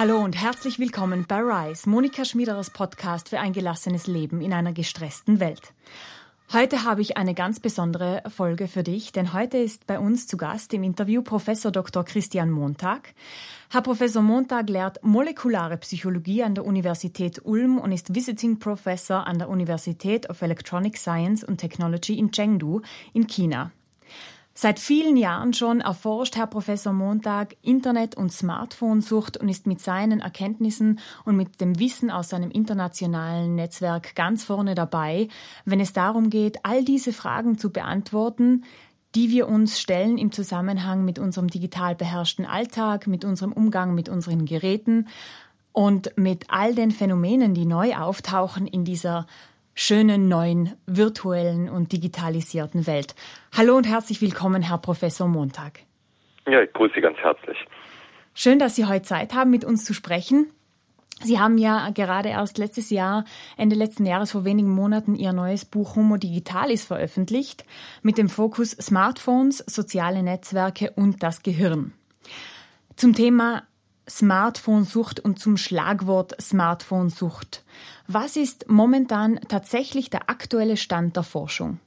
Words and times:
Hallo 0.00 0.16
und 0.24 0.34
herzlich 0.34 0.78
willkommen 0.78 1.26
bei 1.28 1.40
Rise, 1.40 1.86
Monika 1.86 2.24
Schmiederers 2.24 2.70
Podcast 2.70 3.28
für 3.28 3.38
ein 3.38 3.52
gelassenes 3.52 4.06
Leben 4.06 4.40
in 4.40 4.54
einer 4.54 4.72
gestressten 4.72 5.40
Welt. 5.40 5.74
Heute 6.54 6.84
habe 6.84 7.02
ich 7.02 7.18
eine 7.18 7.34
ganz 7.34 7.60
besondere 7.60 8.22
Folge 8.34 8.66
für 8.66 8.82
dich, 8.82 9.12
denn 9.12 9.34
heute 9.34 9.58
ist 9.58 9.86
bei 9.86 9.98
uns 9.98 10.26
zu 10.26 10.38
Gast 10.38 10.72
im 10.72 10.84
Interview 10.84 11.20
Professor 11.20 11.70
Dr. 11.70 12.02
Christian 12.02 12.50
Montag. 12.50 13.12
Herr 13.68 13.82
Professor 13.82 14.22
Montag 14.22 14.70
lehrt 14.70 15.04
molekulare 15.04 15.76
Psychologie 15.76 16.44
an 16.44 16.54
der 16.54 16.64
Universität 16.64 17.44
Ulm 17.44 17.76
und 17.76 17.92
ist 17.92 18.14
Visiting 18.14 18.58
Professor 18.58 19.26
an 19.26 19.38
der 19.38 19.50
Universität 19.50 20.30
of 20.30 20.40
Electronic 20.40 20.96
Science 20.96 21.44
and 21.44 21.60
Technology 21.60 22.18
in 22.18 22.32
Chengdu 22.32 22.80
in 23.12 23.26
China. 23.26 23.70
Seit 24.52 24.78
vielen 24.78 25.16
Jahren 25.16 25.54
schon 25.54 25.80
erforscht 25.80 26.36
Herr 26.36 26.46
Professor 26.46 26.92
Montag 26.92 27.56
Internet- 27.62 28.16
und 28.16 28.32
Smartphone-Sucht 28.32 29.36
und 29.36 29.48
ist 29.48 29.66
mit 29.66 29.80
seinen 29.80 30.20
Erkenntnissen 30.20 30.98
und 31.24 31.36
mit 31.36 31.60
dem 31.60 31.78
Wissen 31.78 32.10
aus 32.10 32.28
seinem 32.28 32.50
internationalen 32.50 33.54
Netzwerk 33.54 34.14
ganz 34.16 34.44
vorne 34.44 34.74
dabei, 34.74 35.28
wenn 35.64 35.80
es 35.80 35.92
darum 35.92 36.30
geht, 36.30 36.58
all 36.64 36.84
diese 36.84 37.12
Fragen 37.12 37.58
zu 37.58 37.70
beantworten, 37.70 38.64
die 39.14 39.30
wir 39.30 39.48
uns 39.48 39.80
stellen 39.80 40.18
im 40.18 40.30
Zusammenhang 40.32 41.04
mit 41.04 41.18
unserem 41.18 41.48
digital 41.48 41.94
beherrschten 41.94 42.44
Alltag, 42.44 43.06
mit 43.06 43.24
unserem 43.24 43.52
Umgang 43.52 43.94
mit 43.94 44.08
unseren 44.08 44.44
Geräten 44.44 45.08
und 45.72 46.12
mit 46.16 46.46
all 46.48 46.74
den 46.74 46.90
Phänomenen, 46.90 47.54
die 47.54 47.66
neu 47.66 47.96
auftauchen 47.96 48.66
in 48.66 48.84
dieser 48.84 49.26
schönen 49.80 50.28
neuen 50.28 50.74
virtuellen 50.84 51.70
und 51.70 51.92
digitalisierten 51.92 52.86
Welt. 52.86 53.14
Hallo 53.56 53.78
und 53.78 53.88
herzlich 53.88 54.20
willkommen, 54.20 54.60
Herr 54.60 54.76
Professor 54.76 55.26
Montag. 55.26 55.80
Ja, 56.46 56.60
ich 56.60 56.70
grüße 56.74 56.96
Sie 56.96 57.00
ganz 57.00 57.16
herzlich. 57.16 57.56
Schön, 58.34 58.58
dass 58.58 58.76
Sie 58.76 58.84
heute 58.84 59.06
Zeit 59.06 59.32
haben, 59.32 59.50
mit 59.50 59.64
uns 59.64 59.86
zu 59.86 59.94
sprechen. 59.94 60.52
Sie 61.22 61.38
haben 61.38 61.56
ja 61.56 61.88
gerade 61.94 62.28
erst 62.28 62.58
letztes 62.58 62.90
Jahr, 62.90 63.24
Ende 63.56 63.74
letzten 63.74 64.04
Jahres, 64.04 64.32
vor 64.32 64.44
wenigen 64.44 64.68
Monaten, 64.68 65.14
Ihr 65.14 65.32
neues 65.32 65.64
Buch 65.64 65.96
Homo 65.96 66.18
Digitalis 66.18 66.84
veröffentlicht, 66.84 67.64
mit 68.02 68.18
dem 68.18 68.28
Fokus 68.28 68.72
Smartphones, 68.72 69.64
soziale 69.66 70.22
Netzwerke 70.22 70.92
und 70.94 71.22
das 71.22 71.42
Gehirn. 71.42 71.94
Zum 72.96 73.14
Thema 73.14 73.62
Smartphone-Sucht 74.10 75.20
und 75.20 75.38
zum 75.38 75.56
Schlagwort 75.56 76.34
Smartphone-Sucht. 76.40 77.64
Was 78.12 78.36
ist 78.36 78.68
momentan 78.68 79.38
tatsächlich 79.48 80.10
der 80.10 80.28
aktuelle 80.28 80.76
Stand 80.76 81.14
der 81.14 81.22
Forschung? 81.22 81.78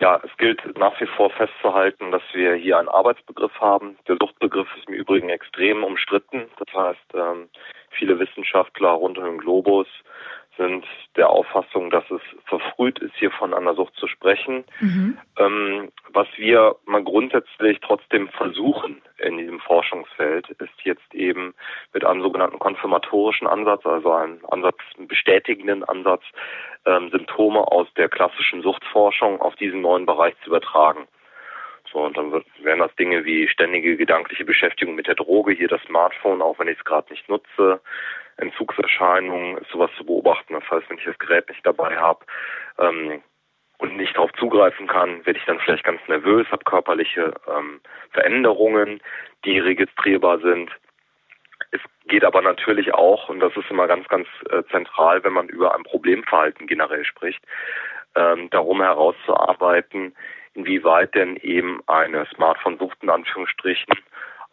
Ja, 0.00 0.20
es 0.24 0.36
gilt 0.38 0.60
nach 0.76 1.00
wie 1.00 1.06
vor 1.06 1.30
festzuhalten, 1.30 2.10
dass 2.10 2.22
wir 2.32 2.54
hier 2.54 2.76
einen 2.76 2.88
Arbeitsbegriff 2.88 3.52
haben. 3.60 3.96
Der 4.08 4.16
Suchtbegriff 4.20 4.66
ist 4.76 4.88
im 4.88 4.94
Übrigen 4.94 5.28
extrem 5.28 5.84
umstritten. 5.84 6.46
Das 6.58 6.74
heißt, 6.74 7.14
ähm, 7.14 7.48
viele 7.90 8.18
Wissenschaftler 8.18 8.88
rund 8.88 9.18
um 9.18 9.24
den 9.24 9.38
Globus 9.38 9.86
sind 10.56 10.84
der 11.16 11.30
Auffassung, 11.30 11.90
dass 11.90 12.04
es 12.10 12.20
verfrüht 12.46 12.98
ist, 12.98 13.14
hier 13.16 13.30
von 13.30 13.54
einer 13.54 13.74
Sucht 13.74 13.94
zu 13.96 14.06
sprechen. 14.06 14.64
Mhm. 14.80 15.18
Ähm, 15.38 15.92
was 16.10 16.26
wir 16.36 16.76
mal 16.86 17.02
grundsätzlich 17.02 17.78
trotzdem 17.80 18.28
versuchen 18.28 19.02
in 19.18 19.38
diesem 19.38 19.60
Forschungsfeld, 19.60 20.48
ist 20.50 20.82
jetzt 20.84 21.14
eben 21.14 21.54
mit 21.92 22.04
einem 22.04 22.22
sogenannten 22.22 22.58
konfirmatorischen 22.58 23.46
Ansatz, 23.46 23.84
also 23.86 24.12
einem 24.12 24.38
Ansatz, 24.50 24.78
einen 24.96 25.08
bestätigenden 25.08 25.84
Ansatz, 25.84 26.22
ähm, 26.86 27.10
Symptome 27.10 27.60
aus 27.60 27.88
der 27.96 28.08
klassischen 28.08 28.62
Suchtforschung 28.62 29.40
auf 29.40 29.56
diesen 29.56 29.80
neuen 29.80 30.06
Bereich 30.06 30.34
zu 30.42 30.48
übertragen. 30.48 31.06
So, 31.96 32.02
und 32.04 32.14
dann 32.14 32.44
wären 32.60 32.80
das 32.80 32.94
Dinge 32.96 33.24
wie 33.24 33.48
ständige 33.48 33.96
gedankliche 33.96 34.44
Beschäftigung 34.44 34.96
mit 34.96 35.06
der 35.06 35.14
Droge, 35.14 35.52
hier 35.52 35.66
das 35.66 35.80
Smartphone, 35.84 36.42
auch 36.42 36.58
wenn 36.58 36.68
ich 36.68 36.76
es 36.76 36.84
gerade 36.84 37.10
nicht 37.10 37.26
nutze, 37.26 37.80
Entzugserscheinungen 38.36 39.56
ist 39.56 39.70
sowas 39.70 39.90
zu 39.96 40.04
beobachten. 40.04 40.52
Das 40.52 40.70
heißt, 40.70 40.90
wenn 40.90 40.98
ich 40.98 41.06
das 41.06 41.18
Gerät 41.18 41.48
nicht 41.48 41.64
dabei 41.64 41.96
habe 41.96 42.26
ähm, 42.78 43.22
und 43.78 43.96
nicht 43.96 44.14
darauf 44.14 44.30
zugreifen 44.32 44.86
kann, 44.88 45.24
werde 45.24 45.38
ich 45.38 45.46
dann 45.46 45.58
vielleicht 45.58 45.84
ganz 45.84 46.02
nervös, 46.06 46.46
habe 46.50 46.64
körperliche 46.64 47.32
ähm, 47.48 47.80
Veränderungen, 48.10 49.00
die 49.46 49.58
registrierbar 49.58 50.40
sind. 50.40 50.70
Es 51.70 51.80
geht 52.08 52.24
aber 52.26 52.42
natürlich 52.42 52.92
auch, 52.92 53.30
und 53.30 53.40
das 53.40 53.56
ist 53.56 53.70
immer 53.70 53.86
ganz, 53.86 54.06
ganz 54.08 54.28
äh, 54.50 54.64
zentral, 54.70 55.24
wenn 55.24 55.32
man 55.32 55.48
über 55.48 55.74
ein 55.74 55.84
Problemverhalten 55.84 56.66
generell 56.66 57.06
spricht, 57.06 57.42
ähm, 58.16 58.50
darum 58.50 58.82
herauszuarbeiten, 58.82 60.14
inwieweit 60.56 61.14
denn 61.14 61.36
eben 61.36 61.80
eine 61.86 62.26
Smartphone-Sucht 62.34 63.02
in 63.02 63.10
Anführungsstrichen 63.10 63.94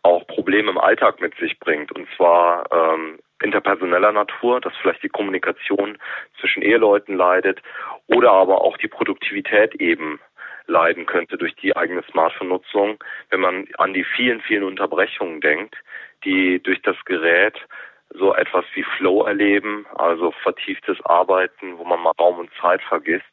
auch 0.03 0.27
Probleme 0.27 0.69
im 0.69 0.77
Alltag 0.77 1.21
mit 1.21 1.35
sich 1.37 1.59
bringt. 1.59 1.91
Und 1.93 2.07
zwar 2.15 2.65
ähm, 2.71 3.19
interpersoneller 3.41 4.11
Natur, 4.11 4.61
dass 4.61 4.73
vielleicht 4.81 5.03
die 5.03 5.09
Kommunikation 5.09 5.97
zwischen 6.39 6.61
Eheleuten 6.61 7.15
leidet 7.15 7.61
oder 8.07 8.31
aber 8.31 8.61
auch 8.61 8.77
die 8.77 8.87
Produktivität 8.87 9.75
eben 9.75 10.19
leiden 10.65 11.05
könnte 11.05 11.37
durch 11.37 11.55
die 11.55 11.75
eigene 11.75 12.03
Smartphone-Nutzung, 12.03 13.03
wenn 13.29 13.39
man 13.39 13.67
an 13.77 13.93
die 13.93 14.03
vielen, 14.03 14.41
vielen 14.41 14.63
Unterbrechungen 14.63 15.41
denkt, 15.41 15.75
die 16.23 16.61
durch 16.61 16.81
das 16.81 16.95
Gerät 17.05 17.59
so 18.13 18.33
etwas 18.33 18.63
wie 18.75 18.83
Flow 18.97 19.25
erleben, 19.25 19.85
also 19.95 20.31
vertieftes 20.43 20.97
Arbeiten, 21.03 21.77
wo 21.77 21.83
man 21.83 21.99
mal 21.99 22.13
Raum 22.19 22.39
und 22.39 22.51
Zeit 22.61 22.81
vergisst, 22.83 23.25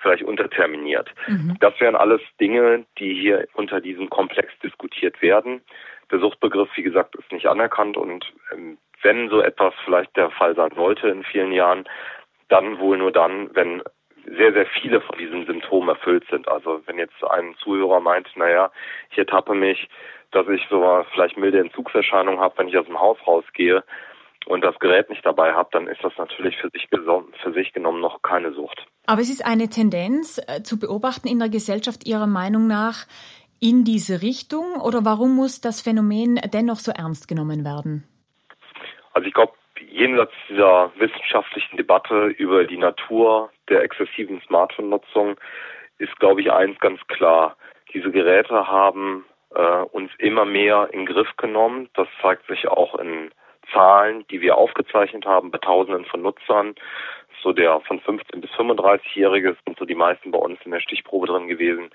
vielleicht 0.00 0.22
unterterminiert. 0.22 1.10
Mhm. 1.26 1.56
Das 1.60 1.78
wären 1.80 1.96
alles 1.96 2.20
Dinge, 2.40 2.84
die 2.98 3.14
hier 3.14 3.46
unter 3.54 3.80
diesem 3.80 4.10
Komplex 4.10 4.52
diskutiert 4.62 5.20
werden. 5.22 5.60
Der 6.10 6.18
Suchtbegriff, 6.18 6.68
wie 6.74 6.82
gesagt, 6.82 7.14
ist 7.16 7.30
nicht 7.32 7.46
anerkannt 7.46 7.96
und 7.96 8.32
ähm, 8.52 8.78
wenn 9.02 9.30
so 9.30 9.40
etwas 9.40 9.72
vielleicht 9.84 10.16
der 10.16 10.30
Fall 10.30 10.54
sein 10.54 10.72
sollte 10.74 11.08
in 11.08 11.24
vielen 11.24 11.52
Jahren, 11.52 11.84
dann 12.48 12.78
wohl 12.78 12.98
nur 12.98 13.12
dann, 13.12 13.54
wenn 13.54 13.82
sehr, 14.26 14.52
sehr 14.52 14.66
viele 14.66 15.00
von 15.00 15.16
diesen 15.18 15.46
Symptomen 15.46 15.88
erfüllt 15.88 16.24
sind. 16.30 16.48
Also 16.48 16.82
wenn 16.86 16.98
jetzt 16.98 17.22
ein 17.24 17.54
Zuhörer 17.56 18.00
meint, 18.00 18.28
naja, 18.36 18.70
ich 19.10 19.18
ertappe 19.18 19.54
mich, 19.54 19.88
dass 20.30 20.46
ich 20.48 20.64
so 20.68 21.04
vielleicht 21.12 21.36
milde 21.36 21.60
Entzugserscheinungen 21.60 22.40
habe, 22.40 22.58
wenn 22.58 22.68
ich 22.68 22.76
aus 22.76 22.86
dem 22.86 23.00
Haus 23.00 23.18
rausgehe 23.26 23.82
und 24.46 24.62
das 24.62 24.78
Gerät 24.78 25.10
nicht 25.10 25.24
dabei 25.24 25.52
habe, 25.52 25.68
dann 25.72 25.86
ist 25.86 26.02
das 26.02 26.12
natürlich 26.18 26.56
für 26.56 26.70
sich, 26.70 26.88
für 26.88 27.52
sich 27.52 27.72
genommen 27.72 28.00
noch 28.00 28.22
keine 28.22 28.52
Sucht. 28.52 28.86
Aber 29.06 29.20
es 29.20 29.30
ist 29.30 29.44
eine 29.44 29.68
Tendenz 29.68 30.38
äh, 30.46 30.62
zu 30.62 30.78
beobachten 30.78 31.28
in 31.28 31.38
der 31.38 31.48
Gesellschaft 31.48 32.06
Ihrer 32.06 32.26
Meinung 32.26 32.66
nach 32.66 33.06
in 33.60 33.84
diese 33.84 34.22
Richtung 34.22 34.80
oder 34.80 35.04
warum 35.04 35.36
muss 35.36 35.60
das 35.60 35.82
Phänomen 35.82 36.40
dennoch 36.52 36.76
so 36.76 36.92
ernst 36.92 37.28
genommen 37.28 37.64
werden? 37.64 38.04
Also 39.12 39.28
ich 39.28 39.34
glaube, 39.34 39.52
jenseits 39.90 40.32
dieser 40.48 40.92
wissenschaftlichen 40.96 41.76
Debatte 41.76 42.26
über 42.26 42.64
die 42.64 42.78
Natur 42.78 43.50
der 43.68 43.82
exzessiven 43.82 44.40
Smartphone-Nutzung 44.46 45.36
ist, 45.98 46.18
glaube 46.18 46.40
ich, 46.40 46.50
eins 46.50 46.78
ganz 46.80 47.00
klar. 47.08 47.56
Diese 47.92 48.10
Geräte 48.10 48.66
haben 48.66 49.24
äh, 49.54 49.82
uns 49.92 50.10
immer 50.18 50.44
mehr 50.44 50.88
in 50.92 51.00
den 51.00 51.06
Griff 51.06 51.36
genommen. 51.36 51.88
Das 51.94 52.08
zeigt 52.22 52.46
sich 52.46 52.68
auch 52.68 52.94
in 52.94 53.30
Zahlen, 53.72 54.24
die 54.30 54.40
wir 54.40 54.56
aufgezeichnet 54.56 55.26
haben 55.26 55.50
bei 55.50 55.58
Tausenden 55.58 56.04
von 56.04 56.22
Nutzern. 56.22 56.74
So 57.42 57.52
der 57.52 57.80
von 57.80 58.00
15 58.00 58.40
bis 58.40 58.50
35-Jährige 58.50 59.56
sind 59.64 59.78
so 59.78 59.84
die 59.84 59.94
meisten 59.94 60.30
bei 60.30 60.38
uns 60.38 60.58
in 60.64 60.72
der 60.72 60.80
Stichprobe 60.80 61.26
drin 61.26 61.48
gewesen, 61.48 61.90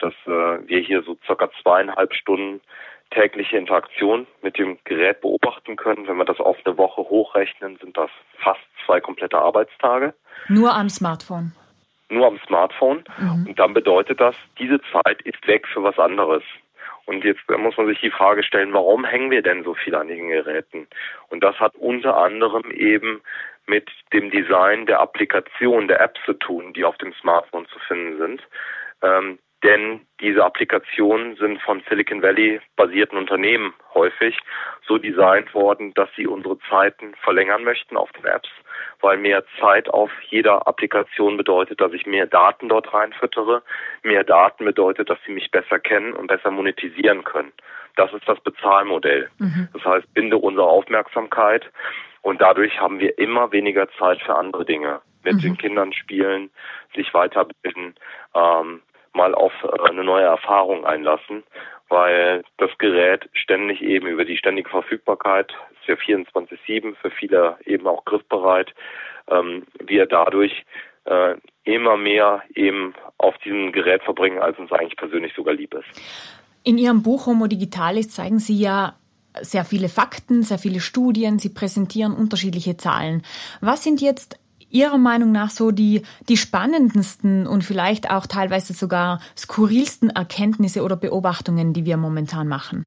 dass 0.00 0.14
äh, 0.26 0.68
wir 0.68 0.80
hier 0.80 1.02
so 1.02 1.16
circa 1.24 1.50
zweieinhalb 1.62 2.12
Stunden 2.14 2.60
tägliche 3.10 3.56
Interaktion 3.56 4.26
mit 4.42 4.58
dem 4.58 4.78
Gerät 4.84 5.20
beobachten 5.20 5.76
können. 5.76 6.06
Wenn 6.06 6.16
wir 6.16 6.24
das 6.24 6.40
auf 6.40 6.56
eine 6.64 6.76
Woche 6.76 7.02
hochrechnen, 7.02 7.78
sind 7.78 7.96
das 7.96 8.10
fast 8.38 8.60
zwei 8.84 9.00
komplette 9.00 9.38
Arbeitstage. 9.38 10.14
Nur 10.48 10.74
am 10.74 10.88
Smartphone. 10.88 11.52
Nur 12.10 12.26
am 12.26 12.38
Smartphone. 12.46 13.04
Mhm. 13.18 13.46
Und 13.48 13.58
dann 13.58 13.74
bedeutet 13.74 14.20
das, 14.20 14.34
diese 14.58 14.80
Zeit 14.92 15.22
ist 15.22 15.46
weg 15.46 15.66
für 15.68 15.82
was 15.82 15.98
anderes. 15.98 16.42
Und 17.08 17.24
jetzt 17.24 17.40
muss 17.48 17.74
man 17.78 17.86
sich 17.86 18.00
die 18.00 18.10
Frage 18.10 18.42
stellen, 18.42 18.74
warum 18.74 19.02
hängen 19.02 19.30
wir 19.30 19.40
denn 19.40 19.64
so 19.64 19.72
viel 19.72 19.94
an 19.94 20.08
den 20.08 20.28
Geräten? 20.28 20.86
Und 21.30 21.42
das 21.42 21.58
hat 21.58 21.74
unter 21.76 22.18
anderem 22.18 22.70
eben 22.70 23.22
mit 23.66 23.88
dem 24.12 24.30
Design 24.30 24.84
der 24.84 25.00
Applikation, 25.00 25.88
der 25.88 26.02
Apps 26.02 26.20
zu 26.26 26.34
tun, 26.34 26.74
die 26.74 26.84
auf 26.84 26.98
dem 26.98 27.14
Smartphone 27.14 27.66
zu 27.68 27.78
finden 27.78 28.18
sind. 28.18 28.42
Ähm, 29.02 29.38
denn 29.64 30.00
diese 30.20 30.44
Applikationen 30.44 31.36
sind 31.36 31.62
von 31.62 31.82
Silicon 31.88 32.22
Valley 32.22 32.60
basierten 32.76 33.16
Unternehmen 33.16 33.72
häufig 33.94 34.38
so 34.86 34.98
designt 34.98 35.54
worden, 35.54 35.94
dass 35.94 36.10
sie 36.14 36.26
unsere 36.26 36.58
Zeiten 36.68 37.14
verlängern 37.22 37.64
möchten 37.64 37.96
auf 37.96 38.12
den 38.12 38.26
Apps, 38.26 38.50
weil 39.00 39.16
mehr 39.16 39.44
Zeit 39.60 39.88
auf 39.88 40.10
jeder 40.28 40.66
Applikation 40.66 41.36
bedeutet, 41.36 41.80
dass 41.80 41.92
ich 41.92 42.06
mehr 42.06 42.26
Daten 42.26 42.68
dort 42.68 42.92
reinfüttere. 42.92 43.62
Mehr 44.02 44.24
Daten 44.24 44.64
bedeutet, 44.64 45.10
dass 45.10 45.18
sie 45.26 45.32
mich 45.32 45.50
besser 45.50 45.78
kennen 45.78 46.14
und 46.14 46.26
besser 46.26 46.50
monetisieren 46.50 47.24
können. 47.24 47.52
Das 47.96 48.12
ist 48.12 48.28
das 48.28 48.40
Bezahlmodell. 48.40 49.28
Mhm. 49.38 49.68
Das 49.72 49.84
heißt, 49.84 50.14
binde 50.14 50.38
unsere 50.38 50.68
Aufmerksamkeit 50.68 51.68
und 52.22 52.40
dadurch 52.40 52.80
haben 52.80 53.00
wir 53.00 53.18
immer 53.18 53.52
weniger 53.52 53.88
Zeit 53.98 54.20
für 54.22 54.34
andere 54.34 54.64
Dinge. 54.64 55.00
Mit 55.24 55.34
mhm. 55.34 55.40
den 55.40 55.58
Kindern 55.58 55.92
spielen, 55.92 56.50
sich 56.94 57.12
weiterbilden, 57.12 57.96
ähm, 58.34 58.82
mal 59.12 59.34
auf 59.34 59.52
äh, 59.64 59.88
eine 59.88 60.04
neue 60.04 60.24
Erfahrung 60.24 60.86
einlassen. 60.86 61.42
Weil 61.88 62.44
das 62.58 62.70
Gerät 62.78 63.28
ständig 63.32 63.82
eben 63.82 64.06
über 64.06 64.24
die 64.24 64.36
ständige 64.36 64.68
Verfügbarkeit, 64.68 65.52
ist 65.80 65.88
ja 65.88 65.94
24-7, 65.94 66.94
für 66.96 67.10
viele 67.10 67.56
eben 67.64 67.86
auch 67.86 68.04
griffbereit, 68.04 68.74
ähm, 69.30 69.64
wir 69.84 70.06
dadurch 70.06 70.64
äh, 71.04 71.34
immer 71.64 71.96
mehr 71.96 72.42
eben 72.54 72.94
auf 73.18 73.36
diesem 73.38 73.72
Gerät 73.72 74.02
verbringen, 74.02 74.38
als 74.38 74.58
uns 74.58 74.72
eigentlich 74.72 74.96
persönlich 74.96 75.32
sogar 75.34 75.54
lieb 75.54 75.74
ist. 75.74 75.86
In 76.64 76.78
Ihrem 76.78 77.02
Buch 77.02 77.26
Homo 77.26 77.46
Digitalis 77.46 78.10
zeigen 78.10 78.38
Sie 78.38 78.58
ja 78.58 78.94
sehr 79.40 79.64
viele 79.64 79.88
Fakten, 79.88 80.42
sehr 80.42 80.58
viele 80.58 80.80
Studien, 80.80 81.38
Sie 81.38 81.50
präsentieren 81.50 82.14
unterschiedliche 82.14 82.76
Zahlen. 82.76 83.22
Was 83.60 83.84
sind 83.84 84.00
jetzt 84.00 84.38
Ihrer 84.70 84.98
Meinung 84.98 85.32
nach 85.32 85.50
so 85.50 85.70
die, 85.70 86.02
die 86.28 86.36
spannendsten 86.36 87.46
und 87.46 87.62
vielleicht 87.62 88.10
auch 88.10 88.26
teilweise 88.26 88.72
sogar 88.72 89.20
skurrilsten 89.36 90.10
Erkenntnisse 90.10 90.82
oder 90.82 90.96
Beobachtungen, 90.96 91.72
die 91.72 91.84
wir 91.84 91.96
momentan 91.96 92.48
machen? 92.48 92.84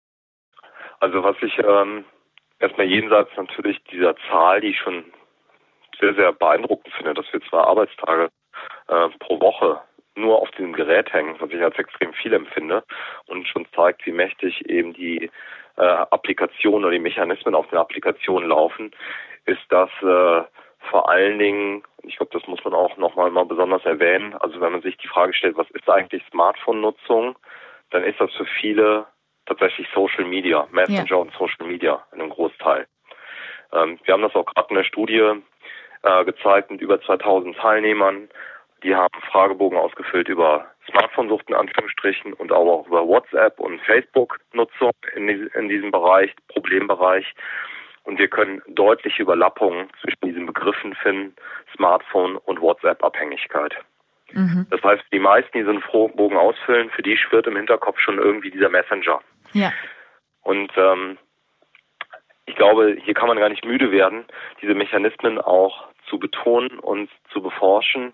Also 0.99 1.23
was 1.23 1.35
ich 1.41 1.57
ähm, 1.57 2.05
erstmal 2.59 2.87
jenseits 2.87 3.31
natürlich 3.35 3.83
dieser 3.91 4.15
Zahl, 4.29 4.61
die 4.61 4.67
ich 4.67 4.79
schon 4.79 5.03
sehr, 5.99 6.13
sehr 6.15 6.31
beeindruckend 6.33 6.93
finde, 6.95 7.13
dass 7.13 7.25
wir 7.31 7.41
zwei 7.41 7.59
Arbeitstage 7.59 8.29
äh, 8.87 9.09
pro 9.19 9.39
Woche 9.39 9.79
nur 10.15 10.41
auf 10.41 10.51
diesem 10.51 10.73
Gerät 10.73 11.11
hängen, 11.13 11.35
was 11.39 11.49
ich 11.51 11.61
als 11.61 11.77
extrem 11.77 12.13
viel 12.13 12.33
empfinde 12.33 12.83
und 13.27 13.47
schon 13.47 13.65
zeigt, 13.75 14.05
wie 14.05 14.11
mächtig 14.11 14.65
eben 14.69 14.93
die 14.93 15.29
äh, 15.77 15.81
Applikationen 15.81 16.85
oder 16.85 16.93
die 16.93 16.99
Mechanismen 16.99 17.55
auf 17.55 17.67
den 17.69 17.77
Applikationen 17.77 18.49
laufen, 18.49 18.91
ist 19.45 19.61
das 19.69 19.89
äh, 20.01 20.43
vor 20.91 21.09
allen 21.09 21.39
Dingen, 21.39 21.83
ich 22.03 22.17
glaube, 22.17 22.37
das 22.37 22.47
muss 22.47 22.63
man 22.63 22.73
auch 22.73 22.97
nochmal 22.97 23.31
mal 23.31 23.45
besonders 23.45 23.83
erwähnen, 23.85 24.35
also 24.35 24.59
wenn 24.59 24.73
man 24.73 24.81
sich 24.81 24.97
die 24.97 25.07
Frage 25.07 25.33
stellt, 25.33 25.57
was 25.57 25.69
ist 25.71 25.89
eigentlich 25.89 26.21
Smartphone-Nutzung, 26.29 27.35
dann 27.91 28.03
ist 28.03 28.19
das 28.19 28.31
für 28.33 28.45
viele 28.45 29.07
tatsächlich 29.45 29.87
Social 29.95 30.25
Media, 30.25 30.67
Messenger 30.71 31.05
ja. 31.09 31.15
und 31.15 31.31
Social 31.33 31.65
Media 31.65 32.05
in 32.11 32.21
einem 32.21 32.29
Großteil. 32.29 32.87
Ähm, 33.71 33.99
wir 34.03 34.13
haben 34.13 34.21
das 34.21 34.35
auch 34.35 34.45
gerade 34.45 34.67
in 34.69 34.75
der 34.75 34.83
Studie 34.83 35.41
äh, 36.03 36.25
gezeigt 36.25 36.71
mit 36.71 36.81
über 36.81 37.01
2000 37.01 37.55
Teilnehmern. 37.57 38.29
Die 38.83 38.93
haben 38.93 39.21
Fragebogen 39.31 39.77
ausgefüllt 39.77 40.27
über 40.27 40.65
Smartphone-Sucht 40.89 41.49
in 41.49 41.55
Anführungsstrichen 41.55 42.33
und 42.33 42.51
auch 42.51 42.85
über 42.87 43.07
WhatsApp 43.07 43.59
und 43.59 43.79
Facebook-Nutzung 43.81 44.91
in, 45.15 45.29
in 45.29 45.69
diesem 45.69 45.91
Bereich, 45.91 46.33
Problembereich. 46.49 47.33
Und 48.03 48.17
wir 48.17 48.27
können 48.27 48.61
deutliche 48.67 49.21
Überlappungen 49.21 49.89
zwischen 50.01 50.25
diesen 50.25 50.45
Begriffen 50.45 50.95
finden, 50.95 51.35
Smartphone 51.75 52.37
und 52.37 52.61
WhatsApp-Abhängigkeit. 52.61 53.75
Mhm. 54.33 54.65
Das 54.69 54.81
heißt, 54.83 55.03
die 55.11 55.19
meisten, 55.19 55.57
die 55.57 55.63
so 55.63 55.69
einen 55.69 56.15
Bogen 56.15 56.37
ausfüllen, 56.37 56.89
für 56.89 57.01
die 57.03 57.17
schwirrt 57.17 57.47
im 57.47 57.55
Hinterkopf 57.55 57.99
schon 57.99 58.17
irgendwie 58.17 58.51
dieser 58.51 58.69
Messenger. 58.69 59.21
Ja. 59.53 59.71
Und 60.41 60.71
ähm, 60.77 61.17
ich 62.45 62.55
glaube, 62.55 62.97
hier 63.03 63.13
kann 63.13 63.27
man 63.27 63.37
gar 63.37 63.49
nicht 63.49 63.65
müde 63.65 63.91
werden, 63.91 64.25
diese 64.61 64.73
Mechanismen 64.73 65.39
auch 65.39 65.85
zu 66.09 66.19
betonen 66.19 66.79
und 66.79 67.09
zu 67.31 67.41
beforschen, 67.41 68.13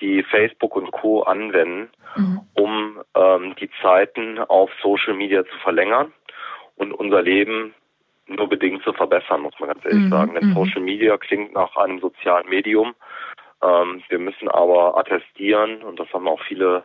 die 0.00 0.22
Facebook 0.22 0.76
und 0.76 0.90
Co. 0.90 1.22
anwenden, 1.22 1.90
mhm. 2.16 2.40
um 2.54 3.02
ähm, 3.14 3.54
die 3.56 3.70
Zeiten 3.80 4.38
auf 4.38 4.70
Social 4.82 5.14
Media 5.14 5.44
zu 5.44 5.56
verlängern 5.62 6.12
und 6.76 6.92
unser 6.92 7.22
Leben 7.22 7.74
nur 8.26 8.48
bedingt 8.48 8.82
zu 8.82 8.92
verbessern, 8.92 9.42
muss 9.42 9.58
man 9.58 9.70
ganz 9.70 9.84
ehrlich 9.84 10.04
mhm. 10.04 10.10
sagen. 10.10 10.34
Denn 10.34 10.48
mhm. 10.50 10.54
Social 10.54 10.82
Media 10.82 11.16
klingt 11.18 11.52
nach 11.52 11.76
einem 11.76 12.00
sozialen 12.00 12.48
Medium. 12.48 12.94
Ähm, 13.62 14.02
wir 14.08 14.18
müssen 14.18 14.48
aber 14.48 14.96
attestieren, 14.96 15.82
und 15.82 15.98
das 15.98 16.12
haben 16.12 16.28
auch 16.28 16.40
viele 16.42 16.84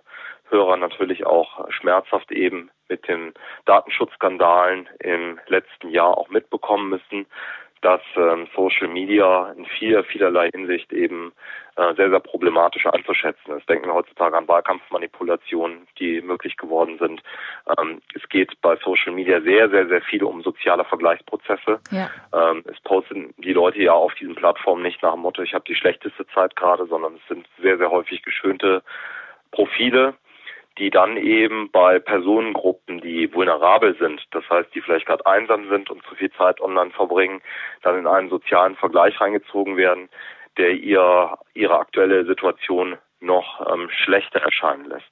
Hörer 0.50 0.78
natürlich 0.78 1.26
auch 1.26 1.70
schmerzhaft 1.72 2.32
eben 2.32 2.72
mit 2.88 3.08
den 3.08 3.34
Datenschutzskandalen 3.66 4.88
im 5.00 5.40
letzten 5.48 5.90
Jahr 5.90 6.18
auch 6.18 6.30
mitbekommen 6.30 6.90
müssen, 6.90 7.26
dass 7.82 8.02
ähm, 8.16 8.48
Social 8.56 8.88
Media 8.88 9.52
in 9.58 9.66
vieler, 9.66 10.04
vielerlei 10.04 10.50
Hinsicht 10.52 10.92
eben 10.94 11.34
äh, 11.78 11.94
sehr, 11.96 12.10
sehr 12.10 12.20
problematisch 12.20 12.88
einzuschätzen 12.88 13.56
ist. 13.56 13.70
Denken 13.70 13.86
wir 13.86 13.94
heutzutage 13.94 14.36
an 14.36 14.48
Wahlkampfmanipulationen, 14.48 15.88
die 16.00 16.22
möglich 16.22 16.58
geworden 16.58 16.98
sind. 16.98 17.22
Ähm, 17.78 18.02
es 18.16 18.28
geht 18.30 18.60
bei 18.62 18.76
Social 18.78 19.14
Media 19.14 19.40
sehr, 19.42 19.70
sehr, 19.70 19.88
sehr 19.88 20.02
viel 20.02 20.24
um 20.24 20.42
soziale 20.42 20.86
Vergleichsprozesse. 20.86 21.80
Ja. 21.92 22.10
Ähm, 22.34 22.64
es 22.66 22.80
posten 22.82 23.34
die 23.38 23.54
Leute 23.54 23.80
ja 23.80 23.94
auf 23.94 24.14
diesen 24.16 24.34
Plattformen 24.34 24.82
nicht 24.82 25.04
nach 25.04 25.14
dem 25.14 25.22
Motto, 25.22 25.44
ich 25.44 25.54
habe 25.54 25.66
die 25.68 25.76
schlechteste 25.76 26.26
Zeit 26.30 26.56
gerade, 26.56 26.88
sondern 26.88 27.14
es 27.16 27.28
sind 27.28 27.48
sehr, 27.62 27.78
sehr 27.78 27.92
häufig 27.92 28.24
geschönte 28.24 28.82
Profile, 29.52 30.16
die 30.80 30.90
dann 30.90 31.18
eben 31.18 31.70
bei 31.72 32.00
Personengruppen, 32.00 33.02
die 33.02 33.34
vulnerabel 33.34 33.96
sind, 33.98 34.22
das 34.32 34.48
heißt, 34.50 34.74
die 34.74 34.82
vielleicht 34.82 35.06
gerade 35.06 35.26
einsam 35.26 35.70
sind 35.70 35.90
und 35.90 36.04
zu 36.04 36.16
viel 36.16 36.32
Zeit 36.32 36.62
online 36.62 36.92
verbringen, 36.92 37.42
dann 37.82 37.98
in 37.98 38.08
einen 38.08 38.30
sozialen 38.30 38.76
Vergleich 38.76 39.20
reingezogen 39.20 39.78
werden, 39.78 40.10
der 40.58 40.72
ihr 40.72 41.38
ihre 41.54 41.80
aktuelle 41.80 42.26
Situation 42.26 42.98
noch 43.20 43.66
ähm, 43.72 43.90
schlechter 44.04 44.40
erscheinen 44.40 44.86
lässt. 44.86 45.12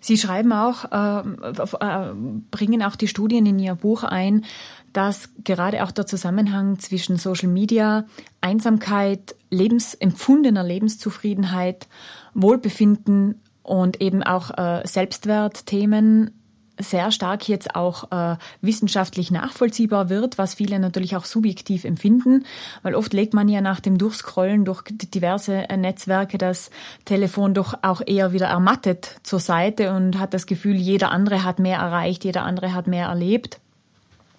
Sie 0.00 0.18
schreiben 0.18 0.52
auch, 0.52 0.84
äh, 0.92 1.20
äh, 1.20 2.14
bringen 2.50 2.82
auch 2.82 2.96
die 2.96 3.08
Studien 3.08 3.46
in 3.46 3.58
Ihr 3.58 3.74
Buch 3.74 4.04
ein, 4.04 4.44
dass 4.92 5.30
gerade 5.42 5.82
auch 5.82 5.90
der 5.90 6.06
Zusammenhang 6.06 6.78
zwischen 6.78 7.16
Social 7.16 7.48
Media, 7.48 8.04
Einsamkeit, 8.40 9.34
Lebens, 9.50 9.94
empfundener 9.94 10.62
Lebenszufriedenheit, 10.62 11.88
Wohlbefinden 12.34 13.42
und 13.62 14.00
eben 14.00 14.22
auch 14.22 14.50
äh, 14.56 14.86
Selbstwertthemen 14.86 16.43
sehr 16.78 17.10
stark 17.12 17.48
jetzt 17.48 17.76
auch 17.76 18.10
äh, 18.10 18.36
wissenschaftlich 18.60 19.30
nachvollziehbar 19.30 20.08
wird, 20.08 20.38
was 20.38 20.54
viele 20.54 20.78
natürlich 20.78 21.16
auch 21.16 21.24
subjektiv 21.24 21.84
empfinden, 21.84 22.44
weil 22.82 22.94
oft 22.94 23.12
legt 23.12 23.34
man 23.34 23.48
ja 23.48 23.60
nach 23.60 23.80
dem 23.80 23.98
Durchscrollen 23.98 24.64
durch 24.64 24.82
diverse 24.88 25.68
äh, 25.68 25.76
Netzwerke 25.76 26.38
das 26.38 26.70
Telefon 27.04 27.54
doch 27.54 27.74
auch 27.82 28.02
eher 28.04 28.32
wieder 28.32 28.46
ermattet 28.46 29.16
zur 29.22 29.40
Seite 29.40 29.92
und 29.92 30.18
hat 30.18 30.34
das 30.34 30.46
Gefühl, 30.46 30.76
jeder 30.76 31.10
andere 31.10 31.44
hat 31.44 31.58
mehr 31.58 31.78
erreicht, 31.78 32.24
jeder 32.24 32.42
andere 32.42 32.74
hat 32.74 32.86
mehr 32.86 33.06
erlebt 33.06 33.60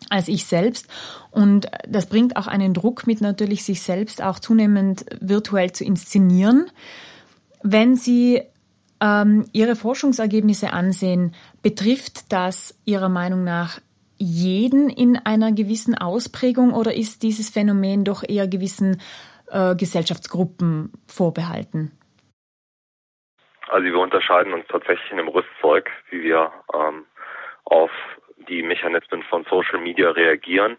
als 0.10 0.28
ich 0.28 0.46
selbst. 0.46 0.88
Und 1.32 1.68
das 1.88 2.06
bringt 2.06 2.38
auch 2.38 2.46
einen 2.46 2.76
Druck 2.76 3.08
mit, 3.08 3.22
natürlich 3.22 3.64
sich 3.64 3.82
selbst 3.82 4.22
auch 4.22 4.40
zunehmend 4.40 5.06
virtuell 5.20 5.72
zu 5.72 5.84
inszenieren. 5.84 6.70
Wenn 7.64 7.96
Sie 7.96 8.44
ähm, 9.02 9.46
Ihre 9.54 9.76
Forschungsergebnisse 9.76 10.74
ansehen, 10.74 11.36
betrifft 11.62 12.32
das 12.32 12.80
Ihrer 12.86 13.10
Meinung 13.10 13.44
nach 13.44 13.80
jeden 14.18 14.90
in 14.90 15.18
einer 15.18 15.52
gewissen 15.52 15.98
Ausprägung 15.98 16.74
oder 16.74 16.94
ist 16.94 17.24
dieses 17.24 17.50
Phänomen 17.50 18.06
doch 18.06 18.24
eher 18.28 18.48
gewissen 18.48 19.02
äh, 19.52 19.76
Gesellschaftsgruppen 19.76 20.92
vorbehalten? 21.08 21.92
Also 23.68 23.86
wir 23.86 24.00
unterscheiden 24.00 24.54
uns 24.54 24.66
tatsächlich 24.70 25.12
in 25.12 25.18
dem 25.18 25.28
Rüstzeug, 25.28 25.90
wie 26.10 26.24
wir 26.24 26.52
ähm, 26.74 27.06
auf 27.66 27.92
die 28.48 28.62
Mechanismen 28.62 29.24
von 29.24 29.44
Social 29.50 29.80
Media 29.80 30.12
reagieren. 30.12 30.78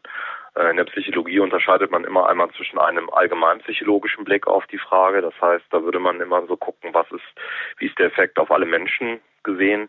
Äh, 0.57 0.71
in 0.71 0.77
der 0.77 0.85
Psychologie 0.85 1.41
unterscheidet 1.41 1.91
man 1.91 2.05
immer 2.05 2.29
einmal 2.29 2.51
zwischen 2.51 2.79
einem 2.79 3.11
allgemeinpsychologischen 3.11 4.25
Blick 4.25 4.47
auf 4.47 4.67
die 4.67 4.79
Frage. 4.79 5.21
Das 5.23 5.35
heißt, 5.41 5.65
da 5.71 5.83
würde 5.83 5.99
man 5.99 6.21
immer 6.21 6.47
so 6.47 6.57
gucken, 6.57 6.91
was 6.93 7.11
ist, 7.13 7.25
wie 7.79 7.87
ist 7.87 7.99
der 7.99 8.07
Effekt 8.07 8.39
auf 8.39 8.51
alle 8.51 8.67
Menschen 8.67 9.21
gesehen. 9.43 9.89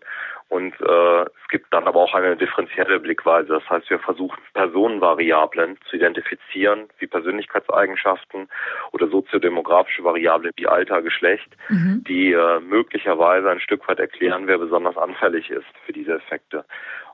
Und 0.50 0.74
äh, 0.80 1.22
es 1.24 1.48
gibt 1.50 1.74
dann 1.74 1.88
aber 1.88 2.00
auch 2.00 2.14
eine 2.14 2.38
differenzielle 2.38 3.02
Blickweise. 3.02 3.50
Das 3.50 3.70
heißt, 3.70 3.90
wir 3.90 4.00
versuchen 4.00 4.42
Personenvariablen 4.54 5.78
zu 5.90 5.98
identifizieren, 5.98 6.88
wie 7.00 7.08
Persönlichkeitseigenschaften 7.08 8.48
oder 8.94 9.10
soziodemografische 9.10 10.06
Variablen 10.06 10.54
wie 10.56 10.68
Alter, 10.68 11.02
Geschlecht, 11.02 11.50
mhm. 11.68 12.04
die 12.08 12.32
äh, 12.32 12.60
möglicherweise 12.62 13.50
ein 13.50 13.60
Stück 13.60 13.88
weit 13.90 14.00
erklären, 14.00 14.48
wer 14.48 14.58
besonders 14.58 14.96
anfällig 14.96 15.50
ist 15.50 15.68
für 15.86 15.92
diese 15.92 16.14
Effekte. 16.14 16.64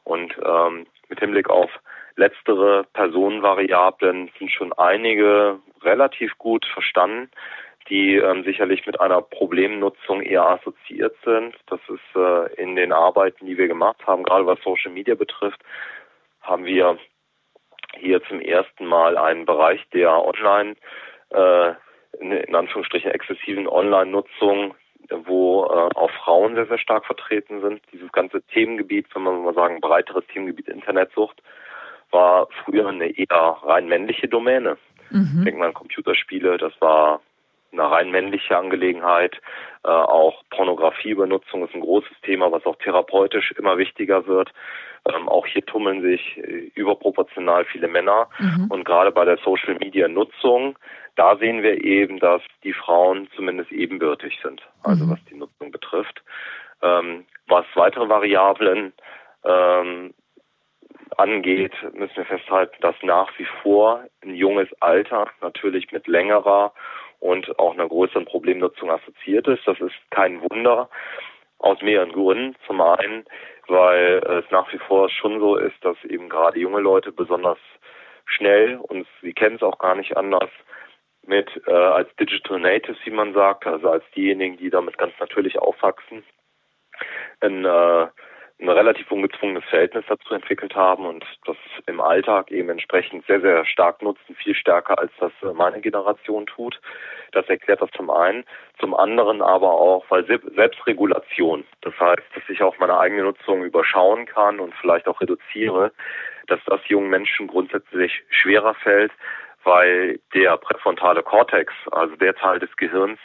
Und 0.04 0.36
ähm, 0.46 0.86
mit 1.10 1.20
Hinblick 1.20 1.50
auf 1.50 1.72
letztere 2.15 2.86
Personenvariablen 2.93 4.29
sind 4.38 4.51
schon 4.51 4.74
einige 4.74 5.60
relativ 5.82 6.38
gut 6.38 6.65
verstanden, 6.74 7.29
die 7.89 8.15
ähm, 8.15 8.43
sicherlich 8.43 8.86
mit 8.86 9.00
einer 9.01 9.22
Problemnutzung 9.22 10.22
eher 10.22 10.48
assoziiert 10.48 11.15
sind. 11.25 11.55
Das 11.67 11.79
ist 11.89 12.15
äh, 12.15 12.53
in 12.62 12.75
den 12.75 12.93
Arbeiten, 12.93 13.46
die 13.46 13.58
wir 13.58 13.67
gemacht 13.67 14.05
haben, 14.08 14.24
gerade 14.24 14.46
was 14.46 14.62
Social 14.63 14.91
Media 14.91 15.15
betrifft, 15.15 15.60
haben 16.41 16.65
wir 16.65 16.98
hier 17.98 18.24
zum 18.24 18.39
ersten 18.39 18.86
Mal 18.86 19.17
einen 19.17 19.46
Bereich 19.46 19.82
der 19.93 20.12
Online, 20.12 20.75
äh, 21.29 21.74
in 22.20 22.55
Anführungsstrichen 22.55 23.12
exzessiven 23.12 23.67
Online-Nutzung, 23.67 24.75
wo 25.10 25.65
äh, 25.65 25.89
auch 25.96 26.12
Frauen 26.24 26.55
sehr, 26.55 26.67
sehr 26.67 26.77
stark 26.77 27.05
vertreten 27.05 27.62
sind. 27.62 27.82
Dieses 27.91 28.12
ganze 28.12 28.41
Themengebiet, 28.43 29.08
wenn 29.13 29.24
man 29.24 29.43
mal 29.43 29.53
sagen, 29.53 29.82
breiteres 29.82 30.25
Themengebiet 30.27 30.70
Internetsucht, 30.70 31.41
war 32.13 32.48
früher 32.63 32.88
eine 32.88 33.08
eher 33.08 33.58
rein 33.63 33.88
männliche 33.88 34.27
Domäne. 34.27 34.77
Mhm. 35.10 35.43
Denkt 35.43 35.60
man 35.60 35.70
an 35.70 35.74
Computerspiele, 35.74 36.58
das 36.58 36.74
war 36.79 37.22
eine 37.72 37.89
rein 37.89 38.12
männliche 38.12 38.58
Angelegenheit. 38.58 39.41
Äh, 39.84 39.89
auch 39.89 40.43
Pornografiebenutzung 40.51 41.65
ist 41.65 41.74
ein 41.74 41.82
großes 41.82 42.22
Thema, 42.22 42.51
was 42.51 42.65
auch 42.65 42.77
therapeutisch 42.77 43.51
immer 43.53 43.77
wichtiger 43.77 44.27
wird. 44.27 44.53
Ähm, 45.12 45.27
auch 45.27 45.46
hier 45.46 45.65
tummeln 45.65 46.01
sich 46.01 46.38
äh, 46.38 46.72
überproportional 46.75 47.65
viele 47.65 47.88
Männer. 47.88 48.27
Mhm. 48.39 48.67
Und 48.70 48.86
gerade 48.86 49.12
bei 49.12 49.25
der 49.25 49.38
Social 49.38 49.75
Media 49.75 50.08
Nutzung, 50.08 50.77
da 51.15 51.36
sehen 51.38 51.62
wir 51.62 51.84
eben, 51.84 52.20
dass 52.20 52.41
die 52.63 52.74
Frauen 52.74 53.27
zumindest 53.36 53.72
ebenbürtig 53.72 54.39
sind, 54.41 54.62
also 54.84 55.05
mhm. 55.05 55.12
was 55.12 55.20
die 55.25 55.36
Nutzung 55.36 55.72
betrifft. 55.72 56.24
Ähm, 56.82 57.25
was 57.48 57.65
weitere 57.75 58.08
Variablen 58.08 58.93
ähm, 59.46 60.13
angeht, 61.17 61.74
müssen 61.93 62.15
wir 62.17 62.25
festhalten, 62.25 62.75
dass 62.82 62.96
nach 63.01 63.32
wie 63.38 63.48
vor 63.62 64.03
ein 64.24 64.36
junges 64.36 64.70
Alter 64.82 65.27
natürlich 65.41 65.91
mit 65.91 66.08
längerer 66.08 66.74
und 67.20 67.58
auch 67.60 67.74
einer 67.74 67.88
größeren 67.88 68.25
Problemnutzung 68.25 68.91
assoziiert 68.91 69.48
ist. 69.48 69.65
Das 69.65 69.79
ist 69.79 69.96
kein 70.10 70.41
Wunder 70.41 70.89
aus 71.60 71.82
mehreren 71.82 72.12
Gründen. 72.12 72.55
Zum 72.67 72.82
einen, 72.82 73.25
weil 73.67 74.17
es 74.17 74.51
nach 74.51 74.72
wie 74.74 74.79
vor 74.79 75.10
schon 75.10 75.39
so 75.39 75.55
ist, 75.55 75.84
dass 75.86 75.98
eben 76.03 76.29
gerade 76.29 76.60
junge 76.60 76.82
Leute 76.82 77.12
besonders 77.12 77.60
schnell, 78.25 78.77
und 78.77 79.08
sie 79.22 79.34
kennen 79.34 79.55
es 79.55 79.63
auch 79.63 79.77
gar 79.77 79.96
nicht 79.96 80.17
anders, 80.17 80.50
mit 81.25 81.50
äh, 81.67 81.72
als 81.72 82.13
Digital 82.17 82.60
Natives, 82.60 82.98
wie 83.05 83.12
man 83.12 83.34
sagt, 83.34 83.65
also 83.65 83.89
als 83.89 84.03
diejenigen, 84.15 84.58
die 84.58 84.70
damit 84.70 84.98
ganz 84.98 85.13
natürlich 85.20 85.58
aufwachsen, 85.58 86.24
ein 87.39 87.65
äh, 87.65 88.08
ein 88.60 88.70
relativ 88.70 89.12
ungezwungenes 89.12 89.64
Verhältnis 89.66 90.06
dazu 90.08 90.34
entwickelt 90.34 90.76
haben 90.76 91.06
und 91.06 91.26
das 91.46 91.58
im 91.88 92.00
Alltag 92.00 92.52
eben 92.52 92.70
entsprechend 92.70 93.26
sehr, 93.26 93.42
sehr 93.42 93.66
stark 93.66 94.02
nutzen, 94.02 94.36
viel 94.36 94.56
stärker 94.56 94.98
als 95.00 95.12
das 95.20 95.32
äh, 95.42 95.54
meine 95.54 95.82
Generation 95.82 96.46
tut. 96.46 96.80
Das 97.32 97.48
erklärt 97.50 97.82
das 97.82 97.90
zum 97.92 98.10
einen. 98.10 98.46
Zum 98.80 98.94
anderen 98.94 99.42
aber 99.42 99.72
auch, 99.72 100.06
weil 100.10 100.26
Selbstregulation, 100.26 101.66
das 101.82 102.00
heißt, 102.00 102.24
dass 102.36 102.44
ich 102.48 102.62
auch 102.62 102.78
meine 102.78 102.98
eigene 102.98 103.24
Nutzung 103.24 103.64
überschauen 103.64 104.26
kann 104.26 104.60
und 104.60 104.74
vielleicht 104.76 105.08
auch 105.08 105.20
reduziere, 105.20 105.92
dass 106.48 106.60
das 106.66 106.82
jungen 106.88 107.10
Menschen 107.10 107.48
grundsätzlich 107.48 108.24
schwerer 108.30 108.76
fällt, 108.76 109.12
weil 109.64 110.20
der 110.34 110.58
präfrontale 110.58 111.24
Kortex, 111.24 111.74
also 111.92 112.16
der 112.18 112.36
Teil 112.36 112.60
des 112.60 112.76
Gehirns, 112.78 113.20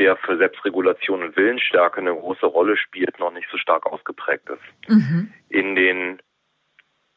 der 0.00 0.16
für 0.16 0.38
Selbstregulation 0.38 1.22
und 1.22 1.36
Willensstärke 1.36 2.00
eine 2.00 2.14
große 2.14 2.46
Rolle 2.46 2.76
spielt, 2.76 3.18
noch 3.18 3.32
nicht 3.32 3.48
so 3.50 3.58
stark 3.58 3.86
ausgeprägt 3.86 4.48
ist. 4.48 4.90
Mhm. 4.90 5.32
In 5.50 5.76
den 5.76 6.22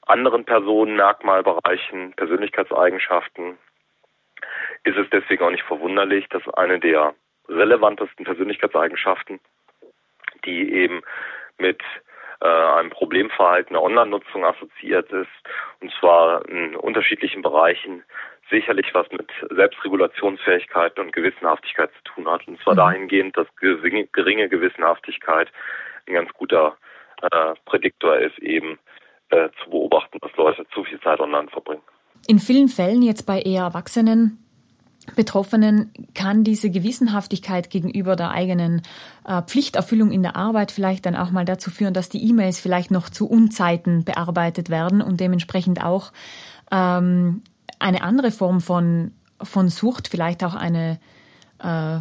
anderen 0.05 0.43
Personenmerkmalbereichen, 0.43 2.13
Persönlichkeitseigenschaften, 2.13 3.57
ist 4.83 4.97
es 4.97 5.07
deswegen 5.11 5.43
auch 5.43 5.49
nicht 5.49 5.63
verwunderlich, 5.63 6.27
dass 6.29 6.47
eine 6.49 6.79
der 6.79 7.15
relevantesten 7.47 8.25
Persönlichkeitseigenschaften, 8.25 9.39
die 10.43 10.73
eben 10.73 11.01
mit 11.57 11.81
äh, 12.41 12.45
einem 12.45 12.89
Problemverhalten 12.89 13.73
der 13.73 13.81
Online-Nutzung 13.81 14.43
assoziiert 14.43 15.09
ist, 15.13 15.31
und 15.79 15.93
zwar 15.99 16.47
in 16.49 16.75
unterschiedlichen 16.75 17.41
Bereichen, 17.41 18.03
sicherlich 18.53 18.93
was 18.93 19.07
mit 19.11 19.29
Selbstregulationsfähigkeit 19.49 20.97
und 20.99 21.11
Gewissenhaftigkeit 21.11 21.89
zu 21.97 22.13
tun 22.13 22.31
hat. 22.31 22.47
Und 22.47 22.61
zwar 22.61 22.73
mhm. 22.73 22.77
dahingehend, 22.77 23.37
dass 23.37 23.47
geringe 23.57 24.49
Gewissenhaftigkeit 24.49 25.49
ein 26.07 26.13
ganz 26.13 26.31
guter 26.33 26.77
äh, 27.21 27.53
Prädiktor 27.65 28.17
ist, 28.17 28.37
eben 28.39 28.77
äh, 29.29 29.49
zu 29.63 29.69
beobachten, 29.71 30.19
dass 30.21 30.35
Leute 30.37 30.65
zu 30.73 30.83
viel 30.83 30.99
Zeit 31.01 31.19
online 31.19 31.49
verbringen. 31.49 31.81
In 32.27 32.39
vielen 32.39 32.67
Fällen 32.67 33.01
jetzt 33.01 33.23
bei 33.23 33.41
eher 33.41 33.63
Erwachsenen 33.63 34.39
Betroffenen 35.15 35.91
kann 36.13 36.45
diese 36.45 36.69
Gewissenhaftigkeit 36.69 37.69
gegenüber 37.69 38.15
der 38.15 38.31
eigenen 38.31 38.81
äh, 39.25 39.41
Pflichterfüllung 39.41 40.11
in 40.11 40.23
der 40.23 40.37
Arbeit 40.37 40.71
vielleicht 40.71 41.05
dann 41.05 41.17
auch 41.17 41.29
mal 41.29 41.43
dazu 41.43 41.71
führen, 41.71 41.93
dass 41.93 42.07
die 42.07 42.25
E-Mails 42.29 42.59
vielleicht 42.59 42.89
noch 42.89 43.09
zu 43.09 43.29
Unzeiten 43.29 44.05
bearbeitet 44.05 44.69
werden 44.69 45.01
und 45.01 45.19
dementsprechend 45.19 45.83
auch 45.83 46.13
ähm, 46.71 47.41
eine 47.83 48.01
andere 48.01 48.31
Form 48.31 48.61
von, 48.61 49.11
von 49.41 49.67
Sucht, 49.67 50.07
vielleicht 50.07 50.43
auch 50.43 50.55
eine, 50.55 50.99
äh, 51.59 51.99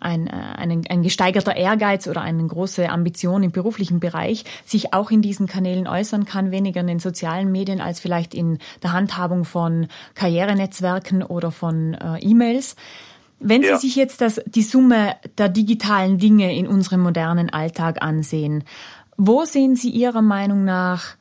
ein, 0.00 0.26
äh, 0.26 0.30
ein, 0.30 0.82
ein 0.88 1.02
gesteigerter 1.02 1.56
Ehrgeiz 1.56 2.06
oder 2.06 2.20
eine 2.20 2.46
große 2.46 2.88
Ambition 2.90 3.42
im 3.42 3.52
beruflichen 3.52 4.00
Bereich 4.00 4.44
sich 4.66 4.92
auch 4.92 5.10
in 5.10 5.22
diesen 5.22 5.46
Kanälen 5.46 5.88
äußern 5.88 6.26
kann, 6.26 6.50
weniger 6.50 6.82
in 6.82 6.88
den 6.88 6.98
sozialen 6.98 7.50
Medien 7.50 7.80
als 7.80 8.00
vielleicht 8.00 8.34
in 8.34 8.58
der 8.82 8.92
Handhabung 8.92 9.44
von 9.44 9.86
Karrierenetzwerken 10.14 11.22
oder 11.22 11.50
von 11.50 11.94
äh, 11.94 12.18
E-Mails. 12.18 12.76
Wenn 13.40 13.62
ja. 13.62 13.78
Sie 13.78 13.86
sich 13.86 13.96
jetzt 13.96 14.20
das, 14.20 14.42
die 14.44 14.62
Summe 14.62 15.16
der 15.38 15.48
digitalen 15.48 16.18
Dinge 16.18 16.54
in 16.54 16.68
unserem 16.68 17.00
modernen 17.00 17.48
Alltag 17.50 18.02
ansehen, 18.02 18.62
wo 19.16 19.44
sehen 19.44 19.74
Sie 19.74 19.90
Ihrer 19.90 20.22
Meinung 20.22 20.64
nach 20.64 21.16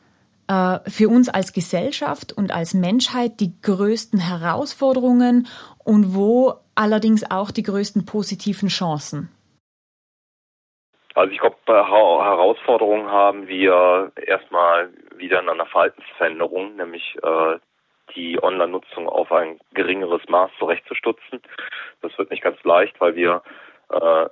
äh, 0.52 0.90
für 0.90 1.08
uns 1.08 1.30
als 1.30 1.54
Gesellschaft 1.54 2.34
und 2.34 2.54
als 2.54 2.74
Menschheit 2.74 3.40
die 3.40 3.54
größten 3.62 4.20
Herausforderungen 4.20 5.48
und 5.86 6.14
wo 6.14 6.56
allerdings 6.76 7.24
auch 7.32 7.52
die 7.52 7.64
größten 7.64 8.06
positiven 8.06 8.68
Chancen? 8.68 9.30
Also 11.16 11.32
ich 11.32 11.40
glaube, 11.40 11.56
Herausforderungen 11.68 13.10
haben 13.10 13.48
wir 13.48 14.12
erstmal 14.16 14.90
wieder 15.16 15.42
in 15.42 15.50
einer 15.50 15.66
Verhaltensveränderung, 15.66 16.76
nämlich 16.76 17.18
äh, 17.24 17.60
die 18.16 18.42
Online-Nutzung 18.42 19.08
auf 19.08 19.32
ein 19.32 19.58
geringeres 19.74 20.22
Maß 20.28 20.52
zurechtzustutzen. 20.60 21.42
Das 22.02 22.18
wird 22.18 22.30
nicht 22.30 22.44
ganz 22.44 22.62
leicht, 22.64 23.00
weil 23.00 23.16
wir 23.16 23.42
äh, 23.90 24.28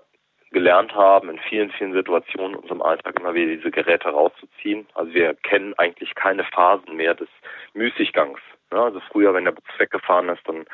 gelernt 0.51 0.93
haben, 0.95 1.29
in 1.29 1.39
vielen, 1.39 1.71
vielen 1.71 1.93
Situationen 1.93 2.53
in 2.53 2.59
unserem 2.59 2.81
Alltag 2.81 3.19
immer 3.19 3.33
wieder 3.33 3.55
diese 3.55 3.71
Geräte 3.71 4.09
rauszuziehen. 4.09 4.87
Also 4.95 5.13
wir 5.13 5.35
kennen 5.35 5.73
eigentlich 5.77 6.15
keine 6.15 6.43
Phasen 6.43 6.95
mehr 6.95 7.13
des 7.13 7.29
Müßiggangs. 7.73 8.39
Ja, 8.71 8.85
also 8.85 8.99
früher, 9.11 9.33
wenn 9.33 9.45
der 9.45 9.51
Bus 9.51 9.63
weggefahren 9.77 10.29
ist, 10.29 10.47
dann 10.47 10.65